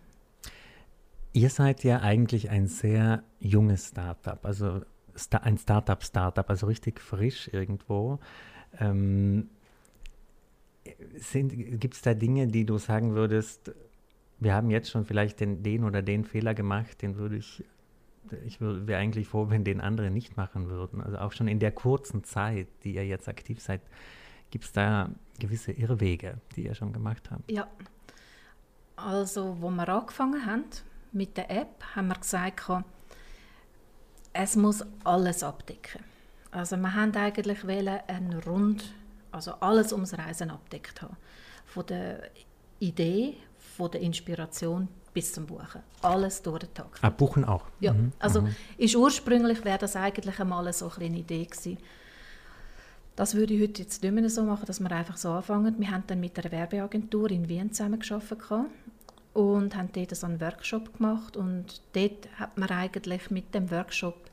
Ihr 1.31 1.49
seid 1.49 1.83
ja 1.83 2.01
eigentlich 2.01 2.49
ein 2.49 2.67
sehr 2.67 3.23
junges 3.39 3.87
Startup, 3.87 4.43
also 4.45 4.81
ein 5.41 5.57
Startup-Startup, 5.57 6.49
also 6.49 6.67
richtig 6.67 6.99
frisch 6.99 7.49
irgendwo. 7.51 8.19
Ähm, 8.79 9.49
Gibt 11.33 11.93
es 11.93 12.01
da 12.01 12.13
Dinge, 12.13 12.47
die 12.47 12.65
du 12.65 12.77
sagen 12.77 13.13
würdest, 13.13 13.73
wir 14.39 14.53
haben 14.53 14.69
jetzt 14.69 14.89
schon 14.89 15.05
vielleicht 15.05 15.39
den, 15.39 15.63
den 15.63 15.83
oder 15.83 16.01
den 16.01 16.23
Fehler 16.23 16.53
gemacht, 16.53 17.01
den 17.01 17.17
würde 17.17 17.37
ich 17.37 17.63
ich 18.45 18.59
wäre 18.61 18.99
eigentlich 18.99 19.27
froh, 19.27 19.49
wenn 19.49 19.63
den 19.63 19.81
anderen 19.81 20.13
nicht 20.13 20.37
machen 20.37 20.69
würden. 20.69 21.01
Also 21.01 21.17
auch 21.17 21.31
schon 21.31 21.47
in 21.47 21.59
der 21.59 21.71
kurzen 21.71 22.23
Zeit, 22.23 22.67
die 22.83 22.93
ihr 22.95 23.05
jetzt 23.05 23.27
aktiv 23.27 23.59
seid, 23.59 23.81
gibt 24.51 24.65
es 24.65 24.71
da 24.71 25.09
gewisse 25.39 25.71
Irrwege, 25.71 26.39
die 26.55 26.65
ihr 26.65 26.75
schon 26.75 26.93
gemacht 26.93 27.29
habt? 27.31 27.49
Ja, 27.51 27.67
also 28.95 29.57
wo 29.61 29.69
wir 29.69 29.87
angefangen 29.87 30.45
haben 30.45 30.65
mit 31.11 31.37
der 31.37 31.49
App, 31.49 31.83
haben 31.95 32.07
wir 32.07 32.15
gesagt, 32.15 32.69
es 34.33 34.55
muss 34.55 34.83
alles 35.03 35.43
abdecken. 35.43 36.01
Also 36.51 36.77
wir 36.77 36.93
haben 36.95 37.15
eigentlich 37.15 37.63
einen 37.63 38.39
Rund, 38.45 38.83
also 39.31 39.53
alles 39.59 39.93
ums 39.93 40.17
Reisen 40.17 40.49
abdeckt 40.49 41.01
haben. 41.01 41.17
Von 41.65 41.85
der 41.85 42.29
Idee, 42.79 43.35
von 43.77 43.91
der 43.91 44.01
Inspiration 44.01 44.87
bis 45.13 45.33
zum 45.33 45.45
Buchen. 45.45 45.81
Alles 46.01 46.41
durch 46.41 46.59
den 46.59 46.73
Tag. 46.73 46.99
Ah, 47.01 47.09
Buchen 47.09 47.45
auch? 47.45 47.65
Ja, 47.79 47.93
mhm. 47.93 48.11
also 48.19 48.41
mhm. 48.41 48.55
ist 48.77 48.95
ursprünglich 48.95 49.63
wäre 49.65 49.77
das 49.77 49.95
eigentlich 49.95 50.39
einmal 50.39 50.71
so 50.73 50.91
eine 50.99 51.17
Idee 51.17 51.45
gewesen. 51.45 51.77
Das 53.15 53.35
würde 53.35 53.53
ich 53.53 53.61
heute 53.61 53.81
jetzt 53.81 54.01
nicht 54.01 54.11
mehr 54.13 54.29
so 54.29 54.43
machen, 54.43 54.65
dass 54.65 54.79
wir 54.79 54.91
einfach 54.91 55.17
so 55.17 55.31
anfangen. 55.31 55.75
Wir 55.77 55.91
haben 55.91 56.03
dann 56.07 56.21
mit 56.21 56.39
einer 56.39 56.51
Werbeagentur 56.51 57.29
in 57.31 57.49
Wien 57.49 57.71
zusammengearbeitet 57.73 58.69
und 59.39 59.73
haben 59.77 59.89
dort 59.93 60.13
so 60.13 60.27
einen 60.27 60.41
Workshop 60.41 60.97
gemacht 60.97 61.37
und 61.37 61.81
dort 61.93 62.27
hat 62.37 62.57
man 62.57 62.69
eigentlich 62.69 63.31
mit 63.31 63.55
dem 63.55 63.71
Workshop 63.71 64.29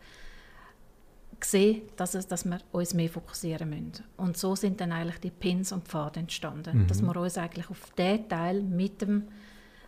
gesehen, 1.39 1.83
dass, 1.95 2.17
es, 2.17 2.27
dass 2.27 2.45
wir 2.45 2.59
uns 2.73 2.93
mehr 2.93 3.09
fokussieren 3.09 3.71
müssen. 3.71 4.05
Und 4.17 4.37
so 4.37 4.57
sind 4.57 4.81
dann 4.81 4.91
eigentlich 4.91 5.21
die 5.21 5.31
Pins 5.31 5.71
und 5.71 5.87
Pfade 5.87 6.19
entstanden, 6.19 6.79
mhm. 6.79 6.87
dass 6.89 7.03
wir 7.03 7.17
uns 7.17 7.39
eigentlich 7.39 7.71
auf 7.71 7.91
den 7.97 8.29
Teil 8.29 8.63
mit 8.63 9.01
dem 9.01 9.29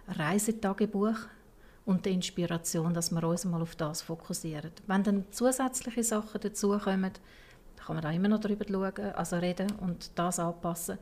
Reisetagebuch 0.06 1.16
und 1.84 2.04
der 2.04 2.12
Inspiration, 2.12 2.94
dass 2.94 3.10
wir 3.10 3.24
uns 3.24 3.44
mal 3.44 3.60
auf 3.60 3.74
das 3.74 4.02
fokussieren. 4.02 4.70
Wenn 4.86 5.02
dann 5.02 5.24
zusätzliche 5.32 6.04
Sachen 6.04 6.40
dazukommen, 6.40 7.10
kann 7.84 7.96
man 7.96 8.02
da 8.02 8.12
immer 8.12 8.28
noch 8.28 8.38
darüber 8.38 8.66
schauen, 8.68 9.14
also 9.14 9.36
reden 9.36 9.72
und 9.80 10.16
das 10.16 10.38
anpassen. 10.38 10.98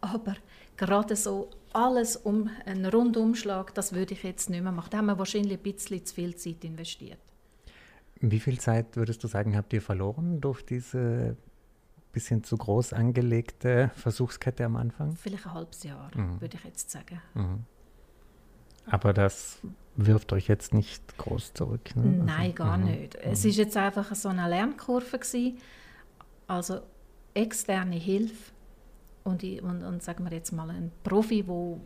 Aber 0.00 0.36
gerade 0.76 1.16
so 1.16 1.50
alles 1.72 2.16
um 2.16 2.50
einen 2.66 2.86
Rundumschlag, 2.86 3.74
das 3.74 3.92
würde 3.92 4.14
ich 4.14 4.22
jetzt 4.22 4.50
nicht 4.50 4.62
mehr 4.62 4.72
machen. 4.72 4.90
Da 4.90 4.98
haben 4.98 5.06
wir 5.06 5.18
wahrscheinlich 5.18 5.58
ein 5.58 5.62
bisschen 5.62 6.04
zu 6.04 6.14
viel 6.14 6.34
Zeit 6.36 6.64
investiert. 6.64 7.18
Wie 8.20 8.40
viel 8.40 8.58
Zeit 8.58 8.96
würdest 8.96 9.22
du 9.22 9.28
sagen, 9.28 9.56
habt 9.56 9.72
ihr 9.72 9.82
verloren 9.82 10.40
durch 10.40 10.64
diese 10.64 11.36
bisschen 12.12 12.42
zu 12.42 12.56
groß 12.56 12.94
angelegte 12.94 13.90
Versuchskette 13.94 14.64
am 14.64 14.76
Anfang? 14.76 15.14
Vielleicht 15.16 15.46
ein 15.46 15.54
halbes 15.54 15.82
Jahr, 15.84 16.10
mhm. 16.14 16.40
würde 16.40 16.56
ich 16.56 16.64
jetzt 16.64 16.90
sagen. 16.90 17.20
Mhm. 17.34 17.64
Aber 18.86 19.12
das 19.12 19.58
wirft 19.96 20.32
euch 20.32 20.48
jetzt 20.48 20.72
nicht 20.72 21.18
groß 21.18 21.52
zurück? 21.54 21.94
Ne? 21.94 22.02
Also, 22.04 22.22
Nein, 22.24 22.54
gar 22.54 22.78
mhm. 22.78 22.84
nicht. 22.84 23.14
Es 23.16 23.44
war 23.44 23.50
jetzt 23.50 23.76
einfach 23.76 24.14
so 24.14 24.30
eine 24.30 24.48
Lernkurve 24.48 25.18
gewesen. 25.18 25.58
Also 26.46 26.80
externe 27.34 27.96
Hilfe 27.96 28.52
und, 29.28 29.44
und, 29.62 29.82
und 29.84 30.02
sagen 30.02 30.24
wir 30.24 30.32
jetzt 30.32 30.52
mal 30.52 30.70
ein 30.70 30.90
Profi, 31.04 31.42
der 31.42 31.78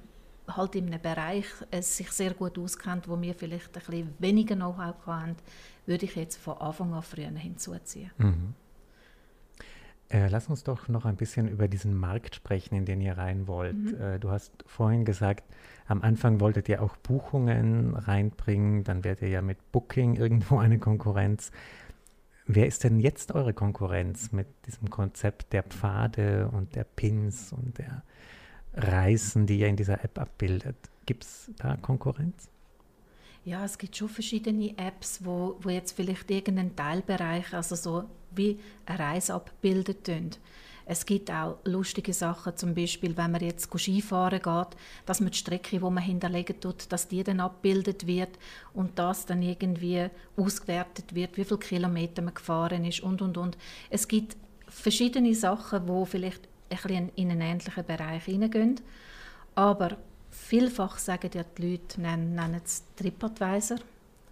halt 0.57 0.75
in 0.75 0.87
einem 0.87 1.01
Bereich 1.01 1.47
es 1.71 1.97
sich 1.97 2.11
sehr 2.11 2.35
gut 2.35 2.59
auskennt, 2.59 3.09
wo 3.09 3.21
wir 3.21 3.35
vielleicht 3.35 3.77
ein 3.77 3.85
bisschen 3.85 4.15
weniger 4.19 4.57
Know-how 4.57 4.95
haben, 5.07 5.37
würde 5.87 6.05
ich 6.05 6.17
jetzt 6.17 6.37
von 6.37 6.57
Anfang 6.59 6.93
an 6.93 7.03
früher 7.03 7.31
hinzuziehen. 7.31 8.11
Mhm. 8.19 8.55
Äh, 10.09 10.29
lass 10.29 10.49
uns 10.49 10.63
doch 10.63 10.89
noch 10.89 11.07
ein 11.07 11.17
bisschen 11.17 11.49
über 11.49 11.69
diesen 11.69 11.97
Markt 11.97 12.35
sprechen, 12.35 12.75
in 12.75 12.85
den 12.85 13.01
ihr 13.01 13.17
rein 13.17 13.47
wollt. 13.47 13.77
Mhm. 13.77 14.01
Äh, 14.01 14.19
du 14.19 14.31
hast 14.31 14.53
vorhin 14.67 15.07
gesagt, 15.07 15.45
am 15.87 16.03
Anfang 16.03 16.39
wolltet 16.39 16.69
ihr 16.69 16.83
auch 16.83 16.97
Buchungen 16.97 17.97
reinbringen, 17.97 18.85
dann 18.85 19.05
werdet 19.05 19.23
ihr 19.23 19.29
ja 19.29 19.43
mit 19.43 19.73
Booking 19.73 20.17
irgendwo 20.17 20.59
eine 20.59 20.79
Konkurrenz. 20.79 21.51
Wer 22.55 22.67
ist 22.67 22.85
denn 22.85 23.01
jetzt 23.01 23.33
eure 23.33 23.55
Konkurrenz 23.55 24.31
mit 24.31 24.47
diesem 24.67 24.91
Konzept 24.91 25.55
der 25.55 25.63
Pfade 25.63 26.51
und 26.53 26.75
der 26.75 26.85
Pins 26.85 27.51
und 27.51 27.79
der 27.79 28.03
Reisen, 28.75 29.47
die 29.47 29.61
ihr 29.61 29.69
in 29.69 29.77
dieser 29.77 30.05
App 30.05 30.19
abbildet? 30.19 30.77
Gibt 31.07 31.25
es 31.25 31.51
da 31.57 31.77
Konkurrenz? 31.77 32.51
Ja, 33.47 33.65
es 33.65 33.79
gibt 33.79 33.97
schon 33.97 34.11
verschiedene 34.11 34.77
Apps, 34.77 35.25
wo, 35.25 35.57
wo 35.63 35.71
jetzt 35.71 35.97
vielleicht 35.97 36.31
irgendeinen 36.31 36.77
Teilbereich, 36.77 37.55
also 37.55 37.75
so 37.75 38.05
wie 38.33 38.61
eine 38.85 38.99
Reise 38.99 39.33
abbilden. 39.33 40.33
Es 40.87 41.07
gibt 41.07 41.31
auch 41.31 41.59
lustige 41.65 42.13
Sachen, 42.13 42.57
zum 42.57 42.75
Beispiel, 42.75 43.17
wenn 43.17 43.31
man 43.31 43.41
jetzt 43.41 43.71
Skifahren 43.71 44.43
geht, 44.43 44.77
dass 45.07 45.21
man 45.21 45.31
die 45.31 45.39
Strecke, 45.39 45.79
die 45.79 45.85
man 45.85 45.99
hinterlegen 45.99 46.61
tut, 46.61 46.91
dass 46.91 47.09
die 47.09 47.23
dann 47.23 47.41
abgebildet 47.41 48.07
wird 48.07 48.31
und 48.75 48.99
das 48.99 49.27
dann 49.27 49.43
irgendwie 49.43 50.09
ausgewertet 50.37 51.15
wird, 51.15 51.37
wie 51.37 51.45
viele 51.45 51.59
Kilometer 51.59 52.23
man 52.23 52.35
gefahren 52.35 52.85
ist 52.85 53.01
und, 53.01 53.23
und, 53.23 53.37
und. 53.37 53.57
Es 53.91 54.09
gibt 54.09 54.37
verschiedene 54.69 55.35
Sachen, 55.35 55.87
wo 55.89 56.05
vielleicht 56.05 56.49
ein 56.71 57.11
in 57.17 57.31
einen 57.31 57.41
ähnlichen 57.43 57.85
Bereich 57.85 58.25
hineingehen, 58.25 58.81
aber 59.55 59.99
vielfach 60.31 60.99
sagen 60.99 61.31
ja 61.35 61.45
die 61.45 61.73
Leute, 61.73 62.01
nennen, 62.01 62.35
nennen 62.35 62.61
es 62.65 62.83
TripAdvisor 62.97 63.79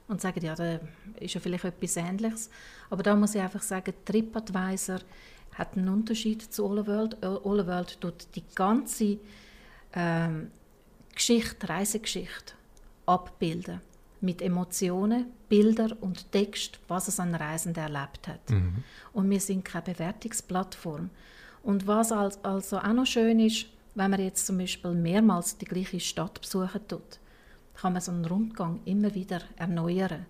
und 0.09 0.21
sagen, 0.21 0.45
ja, 0.45 0.55
da 0.55 0.81
ist 1.21 1.35
ja 1.35 1.41
vielleicht 1.41 1.65
etwas 1.65 1.97
Ähnliches. 1.97 2.51
Aber 2.89 3.03
da 3.03 3.15
muss 3.15 3.35
ich 3.35 3.41
einfach 3.41 3.63
sagen, 3.63 3.93
TripAdvisor 4.05 4.99
hat 5.55 5.77
einen 5.77 5.89
Unterschied 5.89 6.43
zu 6.43 6.67
All 6.69 6.87
World. 6.87 7.23
All 7.25 7.67
World 7.67 8.01
tut 8.01 8.27
die 8.35 8.45
ganze 8.55 9.19
ähm, 9.95 10.51
Geschichte, 11.15 11.69
Reisegeschichte 11.69 12.55
abbilden. 13.07 13.81
Mit 14.23 14.43
Emotionen, 14.43 15.27
Bildern 15.49 15.93
und 15.93 16.31
Text, 16.31 16.79
was 16.89 17.09
es 17.09 17.19
an 17.19 17.35
Reisen 17.35 17.75
erlebt 17.75 18.29
hat. 18.29 18.51
Mhm. 18.51 18.85
Und 19.15 19.31
wir 19.31 19.41
sind 19.41 19.65
keine 19.65 19.85
Bewertungsplattform. 19.85 21.09
Und 21.63 21.87
was 21.87 22.13
also 22.13 22.79
auch 22.79 22.93
noch 22.93 23.07
schön 23.07 23.41
ist, 23.41 23.67
wenn 23.95 24.11
man 24.11 24.21
jetzt 24.21 24.47
zum 24.47 24.59
Beispiel 24.59 24.93
mehrmals 24.93 25.57
die 25.57 25.65
gleiche 25.65 26.01
Stadt 26.01 26.41
besuchen 26.41 26.87
tut, 26.87 27.19
kann 27.75 27.95
man 27.95 28.03
so 28.03 28.13
einen 28.13 28.25
Rundgang 28.25 28.81
immer 28.85 29.15
wieder 29.15 29.41
erneuern. 29.57 30.27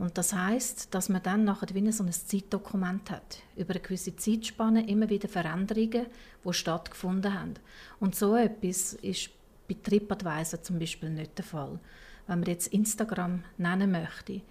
Und 0.00 0.16
das 0.16 0.32
heißt, 0.32 0.94
dass 0.94 1.10
man 1.10 1.22
dann 1.22 1.44
nachher 1.44 1.74
wie 1.74 1.92
so 1.92 2.02
ein 2.02 2.10
Zeitdokument 2.10 3.10
hat. 3.10 3.42
Über 3.54 3.72
eine 3.72 3.80
gewisse 3.80 4.16
Zeitspanne 4.16 4.88
immer 4.88 5.10
wieder 5.10 5.28
Veränderungen, 5.28 6.06
die 6.42 6.52
stattgefunden 6.54 7.38
haben. 7.38 7.54
Und 8.00 8.16
so 8.16 8.34
etwas 8.34 8.94
ist 8.94 9.28
bei 9.68 9.76
TripAdvisor 9.82 10.62
zum 10.62 10.78
Beispiel 10.78 11.10
nicht 11.10 11.36
der 11.36 11.44
Fall. 11.44 11.78
Wenn 12.26 12.40
man 12.40 12.48
jetzt 12.48 12.68
Instagram 12.68 13.44
nennen 13.58 13.90
möchte, 13.90 14.32
ich 14.32 14.42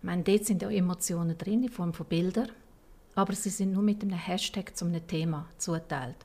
meine, 0.00 0.22
dort 0.22 0.46
sind 0.46 0.62
ja 0.62 0.70
Emotionen 0.70 1.36
drin 1.36 1.64
in 1.64 1.68
Form 1.68 1.92
von 1.92 2.06
Bildern, 2.06 2.48
aber 3.14 3.34
sie 3.34 3.50
sind 3.50 3.72
nur 3.72 3.82
mit 3.82 4.00
einem 4.00 4.16
Hashtag 4.16 4.74
zu 4.74 4.86
einem 4.86 5.06
Thema 5.06 5.46
zuteilt. 5.58 6.16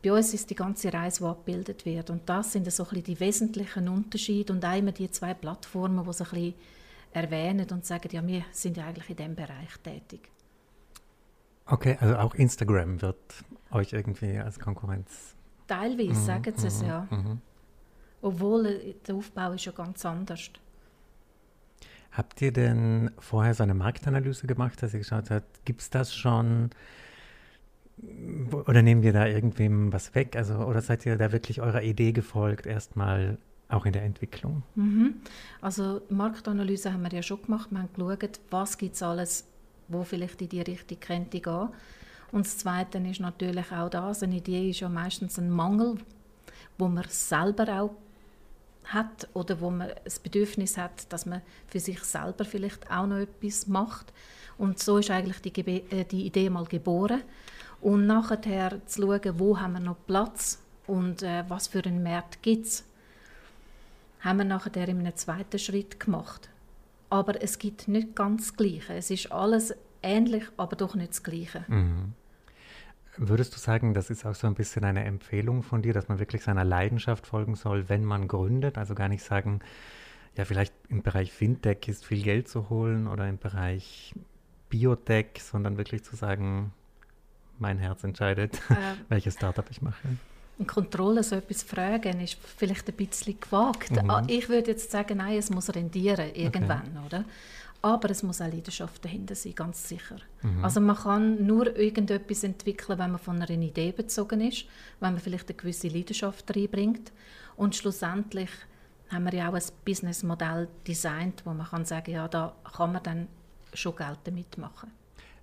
Bei 0.00 0.12
uns 0.12 0.32
ist 0.32 0.48
die 0.48 0.54
ganze 0.54 0.92
Reise, 0.92 1.24
die 1.24 1.28
abgebildet 1.28 1.84
wird. 1.84 2.08
Und 2.10 2.28
das 2.28 2.52
sind 2.52 2.72
so 2.72 2.84
ein 2.84 2.88
bisschen 2.90 3.04
die 3.04 3.18
wesentlichen 3.18 3.88
Unterschiede 3.88 4.52
und 4.52 4.64
einmal 4.64 4.92
die 4.92 5.10
zwei 5.10 5.34
Plattformen, 5.34 6.06
die 6.06 6.12
so 6.12 6.22
ein 6.22 6.30
bisschen 6.30 6.54
erwähnen 7.12 7.66
und 7.70 7.84
sagen, 7.84 8.08
ja, 8.12 8.26
wir 8.26 8.44
sind 8.52 8.76
ja 8.76 8.86
eigentlich 8.86 9.10
in 9.10 9.16
diesem 9.16 9.34
Bereich 9.34 9.76
tätig. 9.82 10.30
Okay, 11.66 11.96
also 12.00 12.16
auch 12.16 12.34
Instagram 12.34 13.00
wird 13.00 13.44
euch 13.70 13.92
irgendwie 13.92 14.38
als 14.38 14.58
Konkurrenz. 14.58 15.36
Teilweise 15.66 16.20
mhm, 16.20 16.24
sagen 16.24 16.54
sie 16.56 16.66
es, 16.66 16.82
mhm, 16.82 16.88
ja. 16.88 17.08
Mhm. 17.10 17.40
Obwohl 18.22 18.66
äh, 18.66 18.94
der 19.06 19.14
Aufbau 19.14 19.52
ist 19.52 19.64
ja 19.64 19.72
ganz 19.72 20.04
anders. 20.04 20.50
Habt 22.12 22.42
ihr 22.42 22.52
denn 22.52 23.12
vorher 23.18 23.54
so 23.54 23.62
eine 23.62 23.74
Marktanalyse 23.74 24.48
gemacht, 24.48 24.82
dass 24.82 24.94
ihr 24.94 24.98
geschaut 24.98 25.30
habt, 25.30 25.64
gibt 25.64 25.80
es 25.80 25.90
das 25.90 26.12
schon? 26.12 26.70
Oder 28.66 28.82
nehmen 28.82 29.02
wir 29.02 29.12
da 29.12 29.26
irgendwem 29.26 29.92
was 29.92 30.14
weg? 30.14 30.34
Also, 30.34 30.56
oder 30.56 30.80
seid 30.80 31.06
ihr 31.06 31.16
da 31.16 31.30
wirklich 31.30 31.60
eurer 31.60 31.82
Idee 31.82 32.12
gefolgt, 32.12 32.66
erstmal 32.66 33.38
auch 33.70 33.86
in 33.86 33.92
der 33.92 34.02
Entwicklung? 34.02 34.62
Mhm. 34.74 35.14
Also 35.60 36.02
Marktanalyse 36.08 36.92
haben 36.92 37.02
wir 37.02 37.12
ja 37.12 37.22
schon 37.22 37.42
gemacht. 37.42 37.70
Wir 37.70 37.80
haben 37.80 37.88
geschaut, 37.94 38.40
was 38.50 38.78
gibt 38.78 38.94
es 38.94 39.02
alles, 39.02 39.46
wo 39.88 40.04
vielleicht 40.04 40.40
in 40.42 40.48
die 40.48 40.60
Richtung 40.60 41.00
könnte 41.00 41.40
gehen. 41.40 41.68
Und 42.32 42.46
das 42.46 42.58
Zweite 42.58 42.98
ist 42.98 43.20
natürlich 43.20 43.72
auch 43.72 43.88
das, 43.88 44.22
eine 44.22 44.36
Idee 44.36 44.70
ist 44.70 44.80
ja 44.80 44.88
meistens 44.88 45.38
ein 45.38 45.50
Mangel, 45.50 45.96
wo 46.78 46.88
man 46.88 47.04
selber 47.08 47.80
auch 47.80 47.90
hat 48.84 49.28
oder 49.34 49.60
wo 49.60 49.70
man 49.70 49.90
das 50.04 50.18
Bedürfnis 50.18 50.76
hat, 50.76 51.12
dass 51.12 51.26
man 51.26 51.42
für 51.66 51.80
sich 51.80 52.00
selber 52.00 52.44
vielleicht 52.44 52.90
auch 52.90 53.06
noch 53.06 53.18
etwas 53.18 53.66
macht. 53.66 54.12
Und 54.58 54.78
so 54.78 54.98
ist 54.98 55.10
eigentlich 55.10 55.40
die, 55.40 55.60
äh, 55.60 56.04
die 56.04 56.26
Idee 56.26 56.50
mal 56.50 56.64
geboren. 56.64 57.22
Und 57.80 58.06
nachher 58.06 58.86
zu 58.86 59.02
schauen, 59.02 59.38
wo 59.38 59.58
haben 59.58 59.72
wir 59.74 59.80
noch 59.80 59.96
Platz 60.06 60.62
und 60.86 61.22
äh, 61.22 61.44
was 61.48 61.68
für 61.68 61.84
einen 61.84 62.02
Markt 62.02 62.42
gibt 62.42 62.66
es 62.66 62.84
haben 64.20 64.38
wir 64.38 64.44
nachher 64.44 64.88
in 64.88 65.00
einem 65.00 65.16
zweiten 65.16 65.58
Schritt 65.58 65.98
gemacht. 65.98 66.50
Aber 67.08 67.42
es 67.42 67.58
gibt 67.58 67.88
nicht 67.88 68.14
ganz 68.14 68.48
das 68.48 68.56
Gleiche. 68.56 68.94
Es 68.94 69.10
ist 69.10 69.32
alles 69.32 69.74
ähnlich, 70.02 70.44
aber 70.56 70.76
doch 70.76 70.94
nicht 70.94 71.10
das 71.10 71.22
Gleiche. 71.22 71.64
Mhm. 71.68 72.14
Würdest 73.16 73.54
du 73.54 73.58
sagen, 73.58 73.92
das 73.92 74.08
ist 74.08 74.24
auch 74.24 74.34
so 74.34 74.46
ein 74.46 74.54
bisschen 74.54 74.84
eine 74.84 75.04
Empfehlung 75.04 75.62
von 75.62 75.82
dir, 75.82 75.92
dass 75.92 76.08
man 76.08 76.18
wirklich 76.20 76.44
seiner 76.44 76.64
Leidenschaft 76.64 77.26
folgen 77.26 77.56
soll, 77.56 77.88
wenn 77.88 78.04
man 78.04 78.28
gründet? 78.28 78.78
Also 78.78 78.94
gar 78.94 79.08
nicht 79.08 79.24
sagen, 79.24 79.60
ja, 80.36 80.44
vielleicht 80.44 80.72
im 80.88 81.02
Bereich 81.02 81.32
Fintech 81.32 81.88
ist 81.88 82.06
viel 82.06 82.22
Geld 82.22 82.48
zu 82.48 82.70
holen 82.70 83.08
oder 83.08 83.28
im 83.28 83.38
Bereich 83.38 84.14
Biotech, 84.68 85.42
sondern 85.42 85.76
wirklich 85.76 86.04
zu 86.04 86.14
sagen, 86.14 86.72
mein 87.58 87.78
Herz 87.78 88.04
entscheidet, 88.04 88.56
äh, 88.70 88.74
welches 89.08 89.34
Startup 89.34 89.68
ich 89.70 89.82
mache 89.82 89.98
eine 90.60 90.66
Kontrolle 90.66 91.22
so 91.22 91.36
etwas 91.36 91.62
fragen, 91.62 92.20
ist 92.20 92.36
vielleicht 92.56 92.88
ein 92.88 92.94
bisschen 92.94 93.40
gewagt. 93.40 93.90
Mhm. 93.90 94.10
Ah, 94.10 94.22
ich 94.26 94.48
würde 94.48 94.72
jetzt 94.72 94.90
sagen, 94.90 95.18
nein, 95.18 95.38
es 95.38 95.50
muss 95.50 95.74
rendieren 95.74 96.34
irgendwann, 96.34 96.96
okay. 96.96 97.06
oder? 97.06 97.24
Aber 97.82 98.10
es 98.10 98.22
muss 98.22 98.42
auch 98.42 98.46
Leidenschaft 98.46 99.02
dahinter 99.04 99.34
sein, 99.34 99.54
ganz 99.54 99.88
sicher. 99.88 100.16
Mhm. 100.42 100.62
Also 100.62 100.80
man 100.80 100.96
kann 100.96 101.46
nur 101.46 101.74
irgendetwas 101.76 102.44
entwickeln, 102.44 102.98
wenn 102.98 103.12
man 103.12 103.18
von 103.18 103.36
einer 103.36 103.48
Idee 103.48 103.92
bezogen 103.92 104.42
ist, 104.42 104.66
wenn 105.00 105.14
man 105.14 105.20
vielleicht 105.20 105.48
eine 105.48 105.56
gewisse 105.56 105.88
Leidenschaft 105.88 106.54
reinbringt. 106.54 107.10
Und 107.56 107.74
schlussendlich 107.74 108.50
haben 109.08 109.24
wir 109.24 109.34
ja 109.34 109.48
auch 109.48 109.54
ein 109.54 109.62
Businessmodell 109.84 110.68
designt, 110.86 111.42
wo 111.44 111.54
man 111.54 111.66
kann 111.66 111.84
sagen, 111.84 112.12
ja, 112.12 112.28
da 112.28 112.54
kann 112.76 112.92
man 112.92 113.02
dann 113.02 113.28
schon 113.72 113.96
Geld 113.96 114.18
damit 114.24 114.58
machen. 114.58 114.90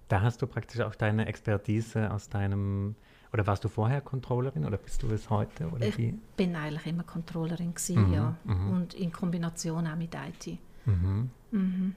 Da 0.07 0.21
hast 0.21 0.41
du 0.41 0.47
praktisch 0.47 0.79
auch 0.81 0.95
deine 0.95 1.25
Expertise 1.25 2.11
aus 2.11 2.29
deinem 2.29 2.95
oder 3.33 3.45
warst 3.45 3.63
du 3.63 3.69
vorher 3.69 4.01
Controllerin 4.01 4.65
oder 4.65 4.77
bist 4.77 5.03
du 5.03 5.11
es 5.11 5.29
heute? 5.29 5.69
Oder 5.69 5.87
ich 5.87 5.97
wie? 5.97 6.17
bin 6.35 6.55
eigentlich 6.55 6.85
immer 6.85 7.03
Controllerin 7.03 7.73
gewesen, 7.73 8.07
mhm, 8.07 8.13
ja. 8.13 8.35
Mhm. 8.43 8.69
Und 8.69 8.93
in 8.93 9.11
Kombination 9.11 9.87
auch 9.87 9.95
mit 9.95 10.15
IT. 10.15 10.57
Mhm. 10.85 11.29
Mhm. 11.51 11.95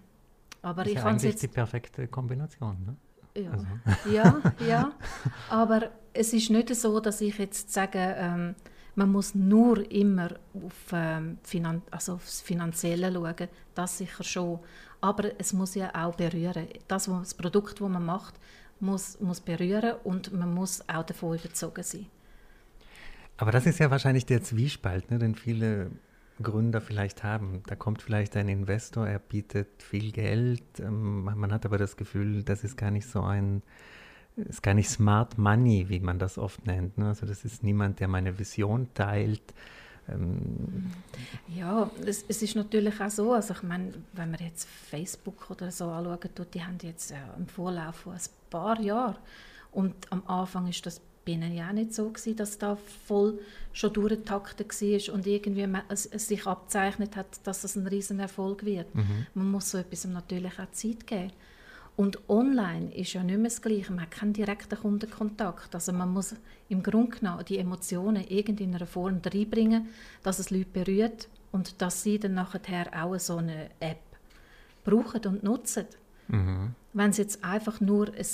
Aber 0.62 0.82
das 0.82 0.92
ist 0.92 0.98
ich 0.98 1.02
ja 1.02 1.08
eigentlich 1.08 1.30
jetzt 1.30 1.42
die 1.42 1.48
perfekte 1.48 2.06
Kombination, 2.08 2.76
ne? 2.84 2.96
Ja, 3.42 3.50
also. 3.52 3.66
ja, 4.10 4.42
ja. 4.66 4.92
Aber 5.48 5.90
es 6.12 6.32
ist 6.32 6.50
nicht 6.50 6.74
so, 6.74 7.00
dass 7.00 7.20
ich 7.20 7.38
jetzt 7.38 7.72
sage, 7.72 7.98
ähm, 8.18 8.54
man 8.96 9.12
muss 9.12 9.34
nur 9.34 9.90
immer 9.90 10.30
auf, 10.52 10.92
ähm, 10.92 11.38
Finan 11.42 11.82
also 11.90 12.14
aufs 12.14 12.40
Finanzielle 12.40 13.12
schauen. 13.12 13.48
Das 13.74 13.98
sicher 13.98 14.24
schon. 14.24 14.58
Aber 15.00 15.30
es 15.38 15.52
muss 15.52 15.74
ja 15.74 15.90
auch 15.94 16.14
berühren. 16.16 16.66
Das, 16.88 17.06
das 17.06 17.34
Produkt, 17.34 17.80
das 17.80 17.88
man 17.88 18.04
macht, 18.04 18.34
muss, 18.80 19.20
muss 19.20 19.40
berühren 19.40 19.94
und 20.04 20.32
man 20.32 20.52
muss 20.52 20.82
auch 20.88 21.04
davon 21.04 21.38
überzogen 21.38 21.82
sein. 21.82 22.06
Aber 23.36 23.52
das 23.52 23.66
ist 23.66 23.78
ja 23.78 23.90
wahrscheinlich 23.90 24.26
der 24.26 24.42
Zwiespalt, 24.42 25.10
ne, 25.10 25.18
den 25.18 25.34
viele 25.34 25.90
Gründer 26.42 26.80
vielleicht 26.80 27.22
haben. 27.22 27.62
Da 27.66 27.74
kommt 27.74 28.02
vielleicht 28.02 28.36
ein 28.36 28.48
Investor, 28.48 29.06
er 29.06 29.18
bietet 29.18 29.82
viel 29.82 30.12
Geld, 30.12 30.62
ähm, 30.78 31.24
man 31.24 31.52
hat 31.52 31.64
aber 31.64 31.78
das 31.78 31.96
Gefühl, 31.96 32.42
das 32.42 32.64
ist 32.64 32.76
gar 32.76 32.90
nicht 32.90 33.08
so 33.08 33.22
ein, 33.22 33.62
ist 34.36 34.62
gar 34.62 34.74
nicht 34.74 34.88
Smart 34.88 35.38
Money, 35.38 35.88
wie 35.88 36.00
man 36.00 36.18
das 36.18 36.38
oft 36.38 36.66
nennt. 36.66 36.98
Ne? 36.98 37.08
Also 37.08 37.26
das 37.26 37.44
ist 37.44 37.62
niemand, 37.62 38.00
der 38.00 38.08
meine 38.08 38.38
Vision 38.38 38.88
teilt. 38.94 39.54
Ähm 40.08 40.90
ja, 41.48 41.90
es, 42.04 42.24
es, 42.28 42.42
ist 42.42 42.56
natürlich 42.56 43.00
auch 43.00 43.10
so, 43.10 43.32
also 43.32 43.54
ich 43.54 43.62
meine, 43.62 43.92
wenn 44.12 44.30
man 44.30 44.40
jetzt 44.40 44.68
Facebook 44.68 45.50
oder 45.50 45.70
so 45.70 45.86
anschauen 45.86 46.34
tut, 46.34 46.54
die 46.54 46.62
haben 46.62 46.78
jetzt 46.82 47.12
äh, 47.12 47.16
im 47.38 47.46
Vorlauf 47.48 47.96
von 47.96 48.14
ein 48.14 48.20
paar 48.50 48.80
Jahren 48.80 49.16
und 49.72 49.94
am 50.10 50.22
Anfang 50.26 50.66
ist 50.68 50.84
das 50.84 51.00
bei 51.24 51.32
ihnen 51.32 51.54
ja 51.54 51.68
auch 51.68 51.72
nicht 51.72 51.94
so 51.94 52.08
gewesen, 52.08 52.36
dass 52.36 52.58
da 52.58 52.76
voll 53.06 53.38
schon 53.72 53.92
durchgetaktet 53.92 54.68
war 54.68 55.14
und 55.14 55.26
irgendwie 55.26 55.68
es, 55.88 56.06
es, 56.06 56.28
sich 56.28 56.46
abzeichnet 56.46 57.16
hat, 57.16 57.26
dass 57.44 57.62
das 57.62 57.76
ein 57.76 57.86
Riesenerfolg 57.86 58.64
wird. 58.64 58.92
Mhm. 58.94 59.26
Man 59.34 59.50
muss 59.50 59.70
so 59.70 59.78
etwas 59.78 60.04
natürlich 60.06 60.58
auch 60.58 60.70
Zeit 60.72 61.06
geben. 61.06 61.32
Und 61.96 62.18
online 62.30 62.94
ist 62.94 63.12
ja 63.12 63.22
nicht 63.22 63.36
mehr 63.36 63.50
das 63.50 63.60
Gleiche. 63.60 63.92
Man 63.92 64.02
hat 64.02 64.10
keinen 64.10 64.32
direkten 64.32 64.78
Kundenkontakt. 64.78 65.74
Also 65.74 65.92
man 65.92 66.10
muss 66.10 66.34
im 66.70 66.82
Grunde 66.82 67.18
genommen 67.18 67.44
die 67.44 67.58
Emotionen 67.58 68.24
in 68.24 68.74
einer 68.74 68.86
Form 68.86 69.20
reinbringen, 69.22 69.88
dass 70.22 70.38
es 70.38 70.50
Leute 70.50 70.70
berührt 70.72 71.28
und 71.52 71.82
dass 71.82 72.02
sie 72.02 72.18
dann 72.18 72.34
nachher 72.34 72.86
auch 73.04 73.18
so 73.18 73.36
eine 73.36 73.68
App 73.80 74.00
brauchen 74.82 75.26
und 75.26 75.42
nutzen. 75.42 75.84
Mhm. 76.28 76.74
Wenn 76.92 77.10
es 77.10 77.18
jetzt 77.18 77.44
einfach 77.44 77.80
nur 77.80 78.08
ein 78.08 78.26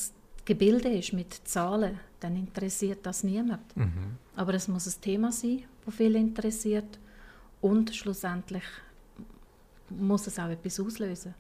Gebilde 0.45 0.89
ist 0.89 1.13
mit 1.13 1.33
Zahlen, 1.33 1.99
dann 2.21 2.37
interessiert 2.37 3.05
das 3.05 3.25
niemand. 3.25 3.77
Mhm. 3.77 4.17
Aber 4.35 4.55
es 4.55 4.69
muss 4.69 4.87
ein 4.87 5.01
Thema 5.01 5.33
sein, 5.33 5.65
das 5.85 5.95
viele 5.95 6.19
interessiert 6.19 6.99
und 7.61 7.95
schlussendlich 7.95 8.65
muss 9.91 10.27
es 10.27 10.39
auch 10.39 10.49
etwas 10.49 10.81
auslösen. 10.81 11.35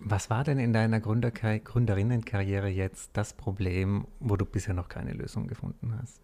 Was 0.00 0.30
war 0.30 0.42
denn 0.42 0.58
in 0.58 0.72
deiner 0.72 0.98
Gründerinnenkarriere 0.98 2.68
jetzt 2.68 3.10
das 3.12 3.34
Problem, 3.34 4.06
wo 4.18 4.36
du 4.36 4.44
bisher 4.44 4.74
noch 4.74 4.88
keine 4.88 5.12
Lösung 5.12 5.46
gefunden 5.46 5.96
hast? 6.00 6.20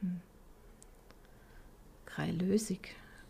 Hm. 0.00 0.20
Keine 2.06 2.32
Lösung. 2.32 2.78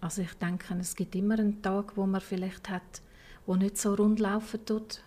Also 0.00 0.22
ich 0.22 0.32
denke, 0.34 0.74
es 0.80 0.96
gibt 0.96 1.14
immer 1.14 1.38
einen 1.38 1.62
Tag, 1.62 1.96
wo 1.96 2.06
man 2.06 2.20
vielleicht 2.20 2.70
hat, 2.70 3.02
wo 3.46 3.56
nicht 3.56 3.76
so 3.76 3.94
rund 3.94 4.18
laufen 4.18 4.64
tut. 4.64 5.02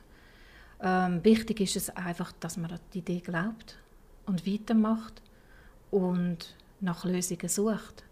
Ähm, 0.82 1.24
wichtig 1.24 1.62
ist 1.62 1.76
es 1.76 1.90
einfach, 1.90 2.32
dass 2.40 2.58
man 2.58 2.72
an 2.72 2.80
die 2.94 3.00
Idee 3.00 3.20
glaubt 3.20 3.78
und 4.26 4.46
weitermacht 4.46 5.22
und 5.92 6.56
nach 6.80 7.06
Lösungen 7.06 7.50
sucht. 7.50 8.04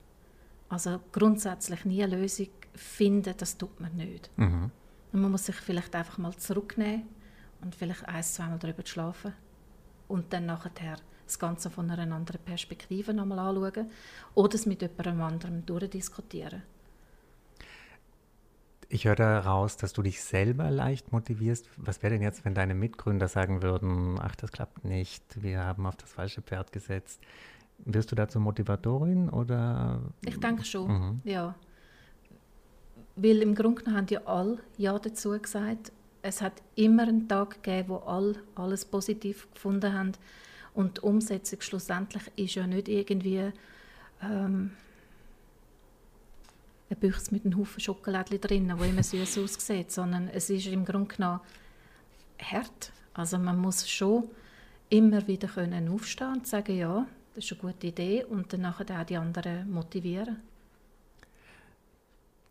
Also 0.69 1.01
grundsätzlich 1.11 1.83
nie 1.85 2.03
eine 2.03 2.15
Lösung 2.15 2.47
finden, 2.73 3.33
das 3.37 3.57
tut 3.57 3.79
man 3.79 3.95
nicht. 3.95 4.29
Mhm. 4.37 4.71
Und 5.11 5.21
man 5.21 5.31
muss 5.31 5.45
sich 5.45 5.55
vielleicht 5.55 5.93
einfach 5.95 6.17
mal 6.17 6.35
zurücknehmen 6.37 7.05
und 7.61 7.75
vielleicht 7.75 8.07
ein, 8.07 8.23
zweimal 8.23 8.59
darüber 8.59 8.85
schlafen 8.85 9.33
und 10.07 10.31
dann 10.31 10.45
nachher 10.45 10.97
das 11.25 11.39
Ganze 11.39 11.69
von 11.69 11.89
einer 11.89 12.13
anderen 12.13 12.41
Perspektive 12.41 13.13
nochmal 13.13 13.39
anschauen 13.39 13.89
oder 14.35 14.55
es 14.55 14.65
mit 14.65 14.81
jemandem 14.81 15.21
anderem 15.21 15.65
durchdiskutieren. 15.65 16.63
Ich 18.93 19.05
höre 19.05 19.15
daraus, 19.15 19.77
dass 19.77 19.93
du 19.93 20.01
dich 20.01 20.21
selber 20.21 20.69
leicht 20.69 21.13
motivierst. 21.13 21.69
Was 21.77 22.03
wäre 22.03 22.13
denn 22.13 22.21
jetzt, 22.21 22.43
wenn 22.43 22.53
deine 22.53 22.75
Mitgründer 22.75 23.29
sagen 23.29 23.63
würden, 23.63 24.19
ach, 24.19 24.35
das 24.35 24.51
klappt 24.51 24.83
nicht, 24.83 25.23
wir 25.41 25.63
haben 25.63 25.85
auf 25.85 25.95
das 25.95 26.11
falsche 26.11 26.41
Pferd 26.41 26.73
gesetzt. 26.73 27.21
Wirst 27.85 28.11
du 28.11 28.15
dazu 28.17 28.41
Motivatorin 28.41 29.29
oder? 29.29 30.01
Ich 30.25 30.37
denke 30.41 30.65
schon, 30.65 30.91
mhm. 30.91 31.21
ja. 31.23 31.55
Weil 33.15 33.41
im 33.41 33.55
Grunde 33.55 33.81
genommen 33.81 33.97
haben 33.97 34.07
ja 34.09 34.25
alle 34.25 34.59
Ja 34.77 34.99
dazu 34.99 35.39
gesagt. 35.39 35.93
Es 36.21 36.41
hat 36.41 36.61
immer 36.75 37.03
einen 37.03 37.29
Tag 37.29 37.63
gegeben, 37.63 37.89
wo 37.89 37.95
alle 37.95 38.43
alles 38.55 38.83
positiv 38.83 39.47
gefunden 39.53 39.93
haben. 39.93 40.11
Und 40.73 40.97
die 40.97 41.01
Umsetzung 41.01 41.61
schlussendlich 41.61 42.23
ist 42.35 42.55
ja 42.55 42.67
nicht 42.67 42.89
irgendwie 42.89 43.53
ähm, 44.21 44.71
ein 46.91 46.97
Büchs 46.99 47.31
mit 47.31 47.45
einem 47.45 47.57
Haufen 47.57 47.79
Schokolade 47.79 48.37
drin, 48.37 48.71
wo 48.77 48.83
immer 48.83 49.03
süß 49.03 49.39
aussieht, 49.39 49.91
sondern 49.91 50.27
es 50.27 50.49
ist 50.49 50.67
im 50.67 50.85
Grunde 50.85 51.15
genommen 51.15 51.39
hart. 52.39 52.91
Also 53.13 53.37
man 53.37 53.57
muss 53.57 53.89
schon 53.89 54.25
immer 54.89 55.25
wieder 55.27 55.47
können 55.47 55.89
aufstehen 55.89 56.33
und 56.33 56.47
sagen, 56.47 56.77
ja, 56.77 57.05
das 57.33 57.45
ist 57.45 57.51
eine 57.53 57.61
gute 57.61 57.87
Idee 57.87 58.25
und 58.25 58.51
dann 58.51 58.65
auch 58.65 58.81
die 58.83 59.15
anderen 59.15 59.71
motivieren. 59.71 60.37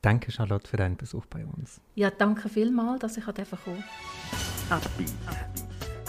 Danke, 0.03 0.33
Charlotte, 0.33 0.67
für 0.67 0.79
deinen 0.79 0.97
Besuch 0.97 1.27
bei 1.27 1.45
uns. 1.45 1.81
Ja, 1.95 2.11
danke 2.11 2.49
vielmals, 2.49 3.01
dass 3.01 3.19
ich 3.19 3.27
einfach 3.27 3.63
kommen 3.63 3.85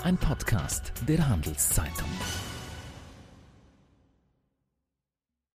Ein 0.04 0.18
Podcast 0.18 0.94
der 1.08 1.28
Handelszeitung. 1.28 2.08